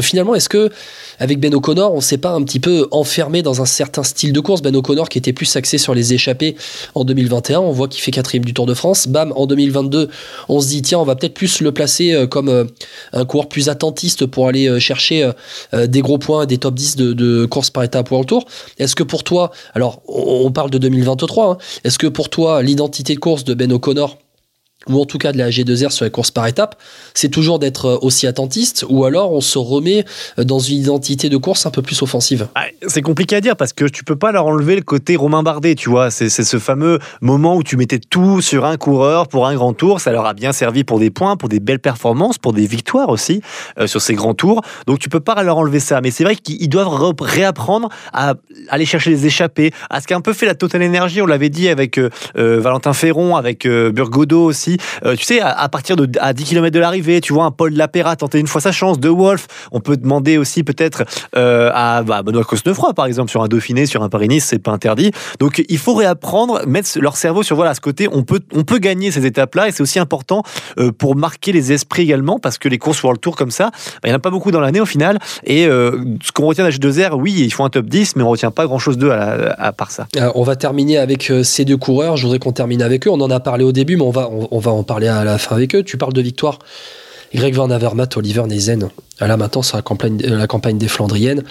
finalement, 0.00 0.34
est-ce 0.34 0.48
que 0.48 0.70
avec 1.18 1.38
Ben 1.38 1.54
O'Connor, 1.54 1.92
on 1.92 2.00
s'est 2.00 2.18
pas 2.18 2.30
un 2.30 2.42
petit 2.42 2.60
peu 2.60 2.88
enfermé 2.90 3.42
dans 3.42 3.60
un 3.60 3.66
certain 3.66 4.02
style 4.02 4.32
de 4.32 4.40
course? 4.40 4.62
Ben 4.62 4.74
O'Connor 4.74 5.08
qui 5.08 5.18
était 5.18 5.32
plus 5.32 5.54
axé 5.56 5.78
sur 5.78 5.94
les 5.94 6.14
échappées 6.14 6.56
en 6.94 7.04
2021, 7.04 7.60
on 7.60 7.72
voit 7.72 7.88
qu'il 7.88 8.02
fait 8.02 8.10
quatrième 8.10 8.44
du 8.44 8.54
Tour 8.54 8.66
de 8.66 8.74
France. 8.74 9.06
Bam, 9.06 9.32
en 9.36 9.46
2022, 9.46 10.08
on 10.48 10.60
se 10.60 10.68
dit 10.68 10.82
tiens, 10.82 10.98
on 10.98 11.04
va 11.04 11.16
peut-être 11.16 11.34
plus 11.34 11.60
le 11.60 11.72
placer 11.72 12.26
comme 12.30 12.68
un 13.12 13.24
coureur 13.24 13.48
plus 13.48 13.68
attentiste 13.68 14.26
pour 14.26 14.39
aller 14.48 14.68
euh, 14.68 14.78
chercher 14.78 15.22
euh, 15.22 15.32
euh, 15.74 15.86
des 15.86 16.02
gros 16.02 16.18
points, 16.18 16.46
des 16.46 16.58
top 16.58 16.74
10 16.74 16.96
de, 16.96 17.12
de 17.12 17.46
course 17.46 17.70
par 17.70 17.82
étape 17.82 18.10
World 18.10 18.28
Tour. 18.28 18.44
Est-ce 18.78 18.94
que 18.94 19.02
pour 19.02 19.24
toi, 19.24 19.50
alors 19.74 20.02
on 20.06 20.50
parle 20.50 20.70
de 20.70 20.78
2023, 20.78 21.50
hein, 21.50 21.58
est-ce 21.84 21.98
que 21.98 22.06
pour 22.06 22.28
toi 22.28 22.62
l'identité 22.62 23.14
de 23.14 23.20
course 23.20 23.44
de 23.44 23.54
Ben 23.54 23.72
O'Connor 23.72 24.18
ou 24.88 25.00
en 25.00 25.04
tout 25.04 25.18
cas 25.18 25.32
de 25.32 25.38
la 25.38 25.50
G2R 25.50 25.90
sur 25.90 26.04
les 26.06 26.10
courses 26.10 26.30
par 26.30 26.46
étapes, 26.46 26.76
c'est 27.12 27.28
toujours 27.28 27.58
d'être 27.58 27.86
euh, 27.86 27.98
aussi 28.00 28.26
attentiste, 28.26 28.86
ou 28.88 29.04
alors 29.04 29.32
on 29.32 29.42
se 29.42 29.58
remet 29.58 30.04
euh, 30.38 30.44
dans 30.44 30.58
une 30.58 30.78
identité 30.78 31.28
de 31.28 31.36
course 31.36 31.66
un 31.66 31.70
peu 31.70 31.82
plus 31.82 32.00
offensive 32.02 32.48
ah, 32.54 32.64
C'est 32.86 33.02
compliqué 33.02 33.36
à 33.36 33.40
dire 33.42 33.56
parce 33.56 33.74
que 33.74 33.84
tu 33.84 34.04
peux 34.04 34.16
pas 34.16 34.32
leur 34.32 34.46
enlever 34.46 34.76
le 34.76 34.82
côté 34.82 35.16
Romain 35.16 35.42
Bardet, 35.42 35.74
tu 35.74 35.90
vois. 35.90 36.10
C'est 36.10 36.30
ce 36.30 36.58
fameux 36.58 36.98
moment 37.20 37.56
où 37.56 37.62
tu 37.62 37.76
mettais 37.76 37.98
tout 37.98 38.40
sur 38.40 38.64
un 38.64 38.78
coureur 38.78 39.28
pour 39.28 39.46
un 39.46 39.54
grand 39.54 39.74
tour. 39.74 40.00
Ça 40.00 40.12
leur 40.12 40.24
a 40.24 40.32
bien 40.32 40.52
servi 40.52 40.82
pour 40.82 40.98
des 40.98 41.10
points, 41.10 41.36
pour 41.36 41.50
des 41.50 41.60
belles 41.60 41.78
performances, 41.78 42.38
pour 42.38 42.54
des 42.54 42.66
victoires 42.66 43.10
aussi 43.10 43.42
euh, 43.78 43.86
sur 43.86 44.00
ces 44.00 44.14
grands 44.14 44.34
tours. 44.34 44.62
Donc 44.86 44.98
tu 44.98 45.10
peux 45.10 45.20
pas 45.20 45.42
leur 45.42 45.58
enlever 45.58 45.80
ça. 45.80 46.00
Mais 46.00 46.10
c'est 46.10 46.24
vrai 46.24 46.36
qu'ils 46.36 46.68
doivent 46.68 46.88
réapprendre 47.20 47.90
à 48.14 48.34
aller 48.68 48.86
chercher 48.86 49.10
les 49.10 49.26
échappées, 49.26 49.72
à 49.90 50.00
ce 50.00 50.06
qu'a 50.06 50.16
un 50.16 50.20
peu 50.20 50.32
fait 50.32 50.46
la 50.46 50.54
Total 50.54 50.82
Energy, 50.82 51.20
on 51.20 51.26
l'avait 51.26 51.50
dit 51.50 51.68
avec 51.68 52.00
Valentin 52.34 52.92
Ferron, 52.92 53.36
avec 53.36 53.66
Burgodo 53.66 54.44
aussi 54.44 54.69
euh, 55.04 55.16
tu 55.16 55.24
sais, 55.24 55.40
à, 55.40 55.68
partir 55.68 55.96
de 55.96 56.08
à 56.20 56.32
10 56.32 56.44
km 56.44 56.74
de 56.74 56.80
l'arrivée, 56.80 57.20
tu 57.20 57.32
vois 57.32 57.44
un 57.44 57.50
Paul 57.50 57.72
Lapera 57.72 58.16
tenter 58.16 58.38
une 58.38 58.46
fois 58.46 58.60
sa 58.60 58.72
chance, 58.72 58.98
De 58.98 59.08
Wolf. 59.08 59.46
On 59.72 59.80
peut 59.80 59.96
demander 59.96 60.38
aussi 60.38 60.62
peut-être 60.62 61.04
euh, 61.36 61.70
à 61.74 62.02
bah, 62.02 62.22
Benoît 62.22 62.44
Cosnefroy, 62.44 62.94
par 62.94 63.06
exemple, 63.06 63.30
sur 63.30 63.42
un 63.42 63.48
Dauphiné, 63.48 63.86
sur 63.86 64.02
un 64.02 64.08
Paris-Nice, 64.08 64.44
c'est 64.44 64.58
pas 64.58 64.72
interdit. 64.72 65.12
Donc 65.38 65.62
il 65.68 65.78
faut 65.78 65.94
réapprendre, 65.94 66.66
mettre 66.66 66.90
leur 67.00 67.16
cerveau 67.16 67.42
sur 67.42 67.56
voilà 67.56 67.74
ce 67.74 67.80
côté. 67.80 68.08
On 68.10 68.22
peut 68.22 68.40
on 68.54 68.64
peut 68.64 68.78
gagner 68.78 69.10
ces 69.10 69.26
étapes-là 69.26 69.68
et 69.68 69.72
c'est 69.72 69.82
aussi 69.82 69.98
important 69.98 70.42
euh, 70.78 70.92
pour 70.92 71.16
marquer 71.16 71.52
les 71.52 71.72
esprits 71.72 72.02
également 72.02 72.38
parce 72.38 72.58
que 72.58 72.68
les 72.68 72.78
courses 72.78 73.02
World 73.02 73.20
Tour 73.20 73.36
comme 73.36 73.50
ça, 73.50 73.70
bah, 73.70 74.00
il 74.04 74.08
n'y 74.08 74.14
en 74.14 74.16
a 74.16 74.20
pas 74.20 74.30
beaucoup 74.30 74.50
dans 74.50 74.60
l'année 74.60 74.80
au 74.80 74.86
final. 74.86 75.18
Et 75.44 75.64
ce 75.64 76.32
qu'on 76.32 76.46
retient 76.46 76.68
d'H2R, 76.68 77.14
oui, 77.14 77.34
ils 77.36 77.52
font 77.52 77.64
un 77.64 77.70
top 77.70 77.86
10, 77.86 78.16
mais 78.16 78.22
on 78.22 78.30
retient 78.30 78.50
pas 78.50 78.66
grand-chose 78.66 78.98
d'eux 78.98 79.10
à, 79.10 79.72
part 79.72 79.90
ça. 79.90 80.06
on 80.34 80.42
va 80.42 80.56
terminer 80.56 80.98
avec 80.98 81.32
ces 81.42 81.64
deux 81.64 81.76
coureurs. 81.76 82.16
Je 82.16 82.24
voudrais 82.24 82.38
qu'on 82.38 82.52
termine 82.52 82.82
avec 82.82 83.06
eux. 83.06 83.10
On 83.10 83.20
en 83.20 83.30
a 83.30 83.40
parlé 83.40 83.64
au 83.64 83.72
début, 83.72 83.96
mais 83.96 84.02
on 84.02 84.10
va 84.10 84.30
va 84.60 84.70
en 84.70 84.84
parler 84.84 85.08
à 85.08 85.24
la 85.24 85.38
fin 85.38 85.56
avec 85.56 85.74
eux. 85.74 85.82
Tu 85.82 85.96
parles 85.96 86.12
de 86.12 86.22
victoire. 86.22 86.58
Greg 87.34 87.54
Van 87.54 87.70
Avermaet, 87.70 88.16
Oliver 88.16 88.44
Nezen. 88.46 88.88
Là 89.20 89.36
maintenant, 89.36 89.62
sur 89.62 89.76
la 89.76 89.82
campagne, 89.82 90.20
euh, 90.24 90.72
des 90.72 90.88
Flandriennes, 90.88 91.44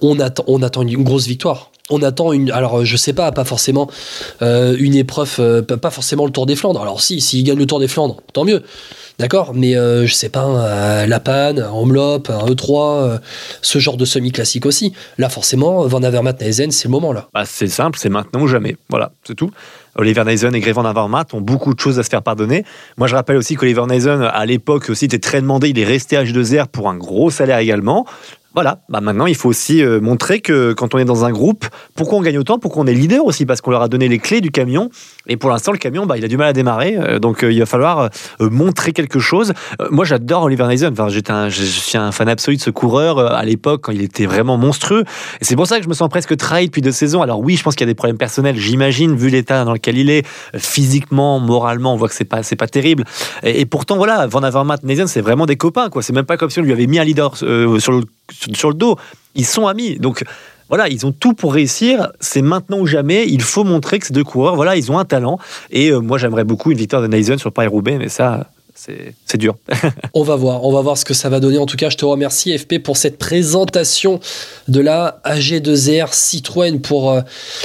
on 0.00 0.20
attend, 0.20 0.44
on 0.46 0.60
une 0.60 1.02
grosse 1.02 1.26
victoire. 1.26 1.70
On 1.88 2.02
attend 2.02 2.32
une. 2.32 2.50
Alors, 2.50 2.84
je 2.84 2.96
sais 2.96 3.12
pas, 3.12 3.30
pas 3.30 3.44
forcément 3.44 3.88
euh, 4.42 4.76
une 4.78 4.94
épreuve, 4.96 5.36
euh, 5.38 5.62
pas 5.62 5.90
forcément 5.90 6.26
le 6.26 6.32
Tour 6.32 6.46
des 6.46 6.56
Flandres. 6.56 6.82
Alors, 6.82 7.00
si, 7.00 7.20
s'il 7.20 7.44
gagne 7.44 7.58
le 7.58 7.66
Tour 7.66 7.78
des 7.78 7.88
Flandres, 7.88 8.20
tant 8.32 8.44
mieux. 8.44 8.62
D'accord? 9.18 9.54
Mais 9.54 9.72
je 9.72 10.12
sais 10.12 10.28
pas, 10.28 10.42
un 10.42 11.06
La 11.06 11.20
Panne, 11.20 11.60
un 11.60 11.72
Omlop, 11.72 12.28
un 12.28 12.44
E3, 12.50 13.18
ce 13.62 13.78
genre 13.78 13.96
de 13.96 14.04
semi-classique 14.04 14.66
aussi. 14.66 14.92
Là, 15.16 15.30
forcément, 15.30 15.86
Van 15.86 16.02
Avermaet, 16.02 16.36
Nezen, 16.42 16.70
c'est 16.70 16.88
le 16.88 16.92
moment 16.92 17.14
là. 17.14 17.26
Bah, 17.32 17.44
c'est 17.46 17.68
simple, 17.68 17.98
c'est 17.98 18.10
maintenant 18.10 18.42
ou 18.42 18.46
jamais. 18.46 18.76
Voilà, 18.90 19.12
c'est 19.24 19.34
tout. 19.34 19.50
Oliver 19.98 20.24
Neisen 20.24 20.54
et 20.54 20.60
Grévan 20.60 20.84
Avermaet 20.84 21.34
ont 21.34 21.40
beaucoup 21.40 21.74
de 21.74 21.80
choses 21.80 21.98
à 21.98 22.02
se 22.02 22.08
faire 22.08 22.22
pardonner. 22.22 22.64
Moi, 22.96 23.06
je 23.08 23.14
rappelle 23.14 23.36
aussi 23.36 23.54
qu'Oliver 23.56 23.86
Neisen, 23.86 24.22
à 24.22 24.46
l'époque 24.46 24.90
aussi, 24.90 25.06
était 25.06 25.18
très 25.18 25.40
demandé. 25.40 25.70
Il 25.70 25.78
est 25.78 25.84
resté 25.84 26.16
à 26.16 26.24
H2R 26.24 26.66
pour 26.66 26.88
un 26.88 26.96
gros 26.96 27.30
salaire 27.30 27.58
également 27.58 28.06
voilà, 28.56 28.80
bah 28.88 29.02
maintenant 29.02 29.26
il 29.26 29.34
faut 29.34 29.50
aussi 29.50 29.82
euh, 29.82 30.00
montrer 30.00 30.40
que 30.40 30.72
quand 30.72 30.94
on 30.94 30.98
est 30.98 31.04
dans 31.04 31.26
un 31.26 31.30
groupe, 31.30 31.66
pourquoi 31.94 32.16
on 32.16 32.22
gagne 32.22 32.38
autant, 32.38 32.58
pourquoi 32.58 32.84
on 32.84 32.86
est 32.86 32.94
leader 32.94 33.26
aussi, 33.26 33.44
parce 33.44 33.60
qu'on 33.60 33.70
leur 33.70 33.82
a 33.82 33.88
donné 33.88 34.08
les 34.08 34.18
clés 34.18 34.40
du 34.40 34.50
camion. 34.50 34.88
Et 35.26 35.36
pour 35.36 35.50
l'instant, 35.50 35.72
le 35.72 35.78
camion, 35.78 36.06
bah, 36.06 36.16
il 36.16 36.24
a 36.24 36.28
du 36.28 36.38
mal 36.38 36.48
à 36.48 36.52
démarrer, 36.54 36.96
euh, 36.96 37.18
donc 37.18 37.44
euh, 37.44 37.52
il 37.52 37.58
va 37.58 37.66
falloir 37.66 38.08
montrer 38.40 38.94
quelque 38.94 39.18
chose. 39.18 39.52
moi, 39.90 40.06
j'adore 40.06 40.44
Oliver 40.44 40.66
Neisen. 40.68 40.90
Enfin, 40.90 41.10
je 41.10 41.62
suis 41.64 41.98
un 41.98 42.12
fan 42.12 42.30
absolu 42.30 42.56
de 42.56 42.62
ce 42.62 42.70
coureur 42.70 43.18
à 43.18 43.44
l'époque 43.44 43.82
quand 43.82 43.92
il 43.92 44.00
était 44.00 44.24
vraiment 44.24 44.56
monstrueux. 44.56 45.04
Et 45.42 45.44
c'est 45.44 45.56
pour 45.56 45.66
ça 45.66 45.76
que 45.76 45.84
je 45.84 45.88
me 45.90 45.94
sens 45.94 46.08
presque 46.08 46.34
trahi 46.38 46.66
depuis 46.66 46.80
deux 46.80 46.92
saisons. 46.92 47.20
Alors 47.20 47.40
oui, 47.40 47.56
je 47.56 47.62
pense 47.62 47.74
qu'il 47.74 47.86
y 47.86 47.90
a 47.90 47.92
des 47.92 47.94
problèmes 47.94 48.16
personnels, 48.16 48.56
j'imagine, 48.56 49.14
vu 49.16 49.28
l'état 49.28 49.66
dans 49.66 49.74
lequel 49.74 49.98
il 49.98 50.08
est, 50.08 50.26
physiquement, 50.54 51.40
moralement, 51.40 51.92
on 51.92 51.96
voit 51.98 52.08
que 52.08 52.14
c'est 52.14 52.24
pas, 52.24 52.40
pas 52.58 52.68
terrible. 52.68 53.04
Et, 53.42 53.66
pourtant, 53.66 53.98
voilà, 53.98 54.26
Van 54.26 54.42
Avermaet, 54.42 54.78
Neisen, 54.82 55.08
c'est 55.08 55.20
vraiment 55.20 55.44
des 55.44 55.56
copains. 55.56 55.90
C'est 56.00 56.14
même 56.14 56.24
pas 56.24 56.38
comme 56.38 56.48
si 56.48 56.58
on 56.58 56.62
lui 56.62 56.72
avait 56.72 56.86
mis 56.86 56.98
un 56.98 57.04
leader 57.04 57.36
sur 57.36 57.92
le 57.92 58.04
sur 58.30 58.68
le 58.68 58.74
dos. 58.74 58.96
Ils 59.34 59.46
sont 59.46 59.66
amis. 59.66 59.98
Donc 59.98 60.24
voilà, 60.68 60.88
ils 60.88 61.06
ont 61.06 61.12
tout 61.12 61.34
pour 61.34 61.54
réussir. 61.54 62.08
C'est 62.20 62.42
maintenant 62.42 62.78
ou 62.78 62.86
jamais. 62.86 63.26
Il 63.28 63.42
faut 63.42 63.64
montrer 63.64 63.98
que 63.98 64.06
ces 64.06 64.12
deux 64.12 64.24
coureurs, 64.24 64.56
voilà, 64.56 64.76
ils 64.76 64.90
ont 64.90 64.98
un 64.98 65.04
talent. 65.04 65.38
Et 65.70 65.90
euh, 65.90 66.00
moi, 66.00 66.18
j'aimerais 66.18 66.44
beaucoup 66.44 66.70
une 66.70 66.78
victoire 66.78 67.02
de 67.02 67.06
Naisen 67.06 67.38
sur 67.38 67.52
Paris-Roubaix, 67.52 67.98
mais 67.98 68.08
ça, 68.08 68.48
c'est 68.76 69.38
dur. 69.38 69.56
on 70.14 70.22
va 70.22 70.36
voir, 70.36 70.64
on 70.64 70.72
va 70.72 70.82
voir 70.82 70.98
ce 70.98 71.04
que 71.04 71.14
ça 71.14 71.28
va 71.28 71.40
donner. 71.40 71.58
En 71.58 71.66
tout 71.66 71.76
cas, 71.76 71.88
je 71.88 71.96
te 71.96 72.04
remercie 72.04 72.56
FP 72.56 72.78
pour 72.78 72.96
cette 72.96 73.18
présentation 73.18 74.20
de 74.68 74.80
la 74.80 75.20
AG2R 75.24 76.12
Citroën 76.12 76.80
pour 76.80 77.10
euh, 77.10 77.20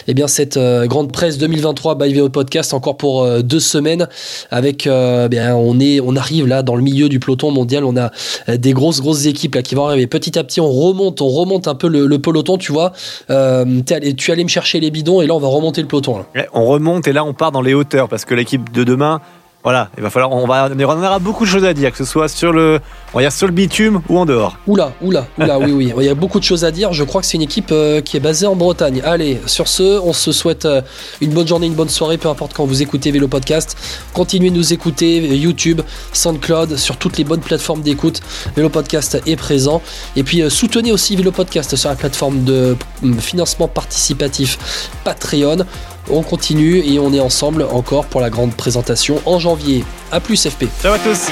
eh 0.07 0.13
bien 0.13 0.27
cette 0.27 0.57
euh, 0.57 0.87
grande 0.87 1.11
presse 1.11 1.37
2023 1.37 1.95
by 1.95 2.13
VO 2.13 2.29
Podcast 2.29 2.73
encore 2.73 2.97
pour 2.97 3.23
euh, 3.23 3.41
deux 3.41 3.59
semaines 3.59 4.07
avec 4.51 4.87
bien 5.29 5.55
on 5.55 5.79
est 5.79 5.99
on 5.99 6.15
arrive 6.15 6.47
là 6.47 6.63
dans 6.63 6.75
le 6.75 6.81
milieu 6.81 7.09
du 7.09 7.19
peloton 7.19 7.51
mondial, 7.51 7.83
on 7.83 7.97
a 7.97 8.11
des 8.47 8.73
grosses 8.73 9.01
grosses 9.01 9.25
équipes 9.25 9.55
là 9.55 9.61
qui 9.61 9.75
vont 9.75 9.87
arriver 9.87 10.07
petit 10.07 10.37
à 10.39 10.43
petit, 10.43 10.61
on 10.61 10.71
remonte, 10.71 11.21
on 11.21 11.27
remonte 11.27 11.67
un 11.67 11.75
peu 11.75 11.87
le, 11.87 12.19
peloton, 12.19 12.57
tu 12.57 12.71
vois. 12.71 12.93
Es 13.29 14.13
tu 14.13 14.31
allais 14.31 14.43
me 14.43 14.49
chercher 14.49 14.79
les 14.79 14.91
bidons 14.91 15.21
et 15.21 15.27
là 15.27 15.33
on 15.33 15.39
va 15.39 15.47
remonter 15.47 15.81
le 15.81 15.87
peloton. 15.87 16.25
On 16.53 16.65
remonte 16.65 17.07
et 17.07 17.13
là 17.13 17.25
on 17.25 17.33
part 17.33 17.51
dans 17.51 17.61
les 17.61 17.73
hauteurs 17.73 18.09
parce 18.09 18.25
que 18.25 18.33
l'équipe 18.33 18.71
de 18.71 18.83
demain 18.83 19.21
voilà, 19.63 19.89
il 19.97 20.03
va 20.03 20.09
falloir, 20.09 20.31
on 20.31 20.47
va, 20.47 20.69
on 20.71 21.03
aura 21.03 21.19
beaucoup 21.19 21.45
de 21.45 21.49
choses 21.49 21.65
à 21.65 21.73
dire, 21.73 21.91
que 21.91 21.97
ce 21.97 22.05
soit 22.05 22.27
sur 22.27 22.51
le, 22.51 22.79
on 23.13 23.21
va 23.21 23.29
sur 23.29 23.45
le 23.45 23.53
bitume 23.53 24.01
ou 24.09 24.17
en 24.17 24.25
dehors. 24.25 24.57
Oula, 24.65 24.91
oula, 25.01 25.27
oula, 25.37 25.59
oui, 25.59 25.71
oui, 25.71 25.93
il 25.97 26.05
y 26.05 26.09
a 26.09 26.15
beaucoup 26.15 26.39
de 26.39 26.43
choses 26.43 26.65
à 26.65 26.71
dire. 26.71 26.93
Je 26.93 27.03
crois 27.03 27.21
que 27.21 27.27
c'est 27.27 27.37
une 27.37 27.43
équipe 27.43 27.71
euh, 27.71 28.01
qui 28.01 28.17
est 28.17 28.19
basée 28.19 28.47
en 28.47 28.55
Bretagne. 28.55 29.01
Allez, 29.05 29.39
sur 29.45 29.67
ce, 29.67 29.99
on 29.99 30.13
se 30.13 30.31
souhaite 30.31 30.65
euh, 30.65 30.81
une 31.21 31.31
bonne 31.31 31.47
journée, 31.47 31.67
une 31.67 31.75
bonne 31.75 31.89
soirée, 31.89 32.17
peu 32.17 32.29
importe 32.29 32.53
quand 32.53 32.65
vous 32.65 32.81
écoutez 32.81 33.11
Vélo 33.11 33.27
Podcast. 33.27 33.77
Continuez 34.13 34.49
de 34.49 34.55
nous 34.55 34.73
écouter, 34.73 35.17
YouTube, 35.37 35.81
SoundCloud, 36.13 36.77
sur 36.77 36.97
toutes 36.97 37.17
les 37.17 37.23
bonnes 37.23 37.41
plateformes 37.41 37.81
d'écoute. 37.81 38.21
Vélo 38.55 38.69
Podcast 38.69 39.21
est 39.27 39.35
présent. 39.35 39.81
Et 40.15 40.23
puis 40.23 40.41
euh, 40.41 40.49
soutenez 40.49 40.91
aussi 40.91 41.15
Vélo 41.15 41.31
Podcast 41.31 41.75
sur 41.75 41.89
la 41.89 41.95
plateforme 41.95 42.43
de 42.43 42.75
financement 43.19 43.67
participatif 43.67 44.57
Patreon. 45.03 45.65
On 46.09 46.23
continue 46.23 46.79
et 46.79 46.99
on 46.99 47.13
est 47.13 47.19
ensemble 47.19 47.63
encore 47.71 48.05
pour 48.05 48.21
la 48.21 48.29
grande 48.29 48.53
présentation 48.53 49.21
en 49.25 49.39
janvier. 49.39 49.83
A 50.11 50.19
plus 50.19 50.47
FP. 50.47 50.65
Ciao 50.81 50.93
à 50.93 50.99
tous 50.99 51.27